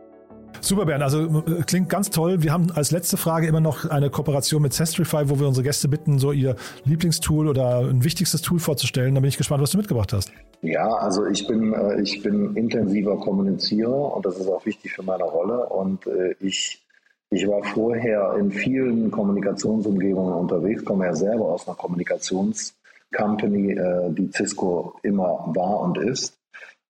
Super, 0.66 0.84
Bernd. 0.84 1.02
Also 1.04 1.44
äh, 1.46 1.62
klingt 1.64 1.88
ganz 1.88 2.10
toll. 2.10 2.42
Wir 2.42 2.52
haben 2.52 2.72
als 2.72 2.90
letzte 2.90 3.16
Frage 3.16 3.46
immer 3.46 3.60
noch 3.60 3.88
eine 3.88 4.10
Kooperation 4.10 4.62
mit 4.62 4.72
Sestrify, 4.72 5.28
wo 5.28 5.38
wir 5.38 5.46
unsere 5.46 5.62
Gäste 5.62 5.86
bitten, 5.86 6.18
so 6.18 6.32
ihr 6.32 6.56
Lieblingstool 6.84 7.46
oder 7.46 7.88
ein 7.88 8.02
wichtigstes 8.02 8.42
Tool 8.42 8.58
vorzustellen. 8.58 9.14
Da 9.14 9.20
bin 9.20 9.28
ich 9.28 9.36
gespannt, 9.36 9.62
was 9.62 9.70
du 9.70 9.78
mitgebracht 9.78 10.12
hast. 10.12 10.32
Ja, 10.62 10.88
also 10.88 11.24
ich 11.26 11.46
bin, 11.46 11.72
äh, 11.72 12.00
ich 12.00 12.20
bin 12.20 12.56
intensiver 12.56 13.16
Kommunizierer 13.20 14.16
und 14.16 14.26
das 14.26 14.38
ist 14.38 14.48
auch 14.48 14.66
wichtig 14.66 14.92
für 14.92 15.04
meine 15.04 15.22
Rolle. 15.22 15.66
Und 15.66 16.04
äh, 16.08 16.34
ich, 16.40 16.84
ich 17.30 17.46
war 17.46 17.62
vorher 17.62 18.34
in 18.36 18.50
vielen 18.50 19.12
Kommunikationsumgebungen 19.12 20.34
unterwegs, 20.34 20.84
komme 20.84 21.04
ja 21.04 21.14
selber 21.14 21.44
aus 21.44 21.68
einer 21.68 21.76
Kommunikationscompany, 21.76 23.78
die 24.14 24.30
Cisco 24.32 24.98
immer 25.04 25.44
war 25.54 25.78
und 25.82 25.98
ist. 25.98 26.36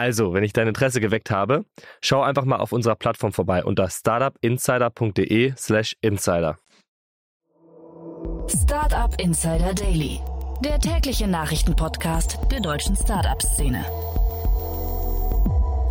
Also, 0.00 0.32
wenn 0.32 0.44
ich 0.44 0.54
dein 0.54 0.66
Interesse 0.66 0.98
geweckt 0.98 1.30
habe, 1.30 1.66
schau 2.00 2.22
einfach 2.22 2.46
mal 2.46 2.56
auf 2.56 2.72
unserer 2.72 2.96
Plattform 2.96 3.34
vorbei 3.34 3.62
unter 3.62 3.90
startupinsider.de/slash 3.90 5.96
insider. 6.00 6.56
Startup 8.48 9.14
Insider 9.20 9.74
Daily, 9.74 10.20
der 10.64 10.78
tägliche 10.78 11.28
Nachrichtenpodcast 11.28 12.38
der 12.50 12.60
deutschen 12.60 12.96
Startup-Szene. 12.96 13.84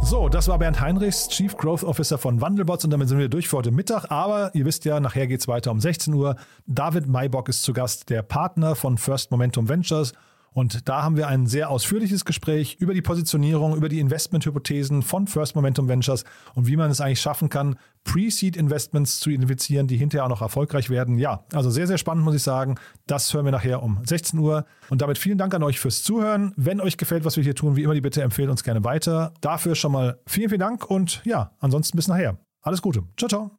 So, 0.02 0.28
das 0.28 0.48
war 0.48 0.58
Bernd 0.58 0.82
Heinrichs, 0.82 1.28
Chief 1.28 1.56
Growth 1.56 1.84
Officer 1.84 2.18
von 2.18 2.42
Wandelbots 2.42 2.86
und 2.86 2.90
damit 2.90 3.10
sind 3.10 3.20
wir 3.20 3.30
durch 3.30 3.48
für 3.48 3.58
heute 3.58 3.70
Mittag. 3.70 4.10
Aber 4.10 4.50
ihr 4.56 4.66
wisst 4.66 4.86
ja, 4.86 5.00
nachher 5.00 5.28
geht 5.28 5.42
es 5.42 5.48
weiter 5.48 5.70
um 5.70 5.80
16 5.80 6.16
Uhr. 6.16 6.36
David 6.66 7.06
Maybock 7.06 7.48
ist 7.48 7.62
zu 7.62 7.74
Gast, 7.74 8.10
der 8.10 8.24
Partner 8.24 8.74
von 8.74 8.98
First 8.98 9.30
Momentum 9.30 9.70
Ventures 9.70 10.14
und 10.54 10.88
da 10.90 11.04
haben 11.04 11.18
wir 11.18 11.28
ein 11.28 11.48
sehr 11.48 11.70
ausführliches 11.70 12.26
Gespräch 12.26 12.78
über 12.80 12.94
die 12.94 13.02
Positionierung, 13.02 13.76
über 13.76 13.90
die 13.90 14.00
Investmenthypothesen 14.00 15.02
von 15.02 15.28
First 15.28 15.56
Momentum 15.56 15.88
Ventures 15.88 16.24
und 16.56 16.68
wie 16.68 16.76
man 16.76 16.92
es 16.92 17.02
eigentlich 17.02 17.22
schaffen 17.22 17.50
kann, 17.50 17.76
Pre-Seed-Investments 18.04 19.20
zu 19.20 19.30
identifizieren, 19.30 19.88
die 19.88 19.98
hinterher 19.98 20.26
auch 20.26 20.30
noch 20.30 20.42
erfolgreich 20.42 20.90
werden. 20.90 21.18
Ja, 21.18 21.44
also 21.54 21.70
sehr, 21.70 21.88
sehr 21.88 21.98
spannend, 21.98 22.24
muss 22.24 22.36
ich 22.36 22.44
sagen. 22.44 22.76
Das 23.08 23.34
hören 23.34 23.46
wir 23.46 23.52
nachher 23.52 23.84
um 23.84 24.00
16 24.04 24.40
Uhr. 24.40 24.66
Und 24.90 25.02
damit 25.02 25.18
vielen 25.18 25.38
Dank 25.38 25.54
an 25.54 25.64
euch 25.64 25.80
fürs 25.80 26.04
Zuhören. 26.04 26.54
Wenn 26.56 26.82
euch 26.82 26.98
gefällt, 26.98 27.26
was 27.26 27.36
wir 27.36 27.44
hier 27.44 27.56
tun, 27.56 27.76
wie 27.76 27.84
immer 27.84 27.94
die 27.94 28.02
Bitte, 28.02 28.22
empfehlt 28.22 28.50
uns 28.50 28.64
gerne 28.64 28.84
weiter. 28.84 29.34
Dafür 29.42 29.76
schon 29.76 29.92
mal 29.92 30.20
vielen, 30.26 30.50
vielen 30.50 30.62
Dank 30.62 30.90
und 30.90 31.22
ja, 31.26 31.52
ansonsten 31.60 31.98
bis 31.98 32.08
nachher. 32.08 32.38
Alles 32.62 32.82
Gute. 32.82 33.04
Ciao, 33.18 33.30
ciao. 33.30 33.59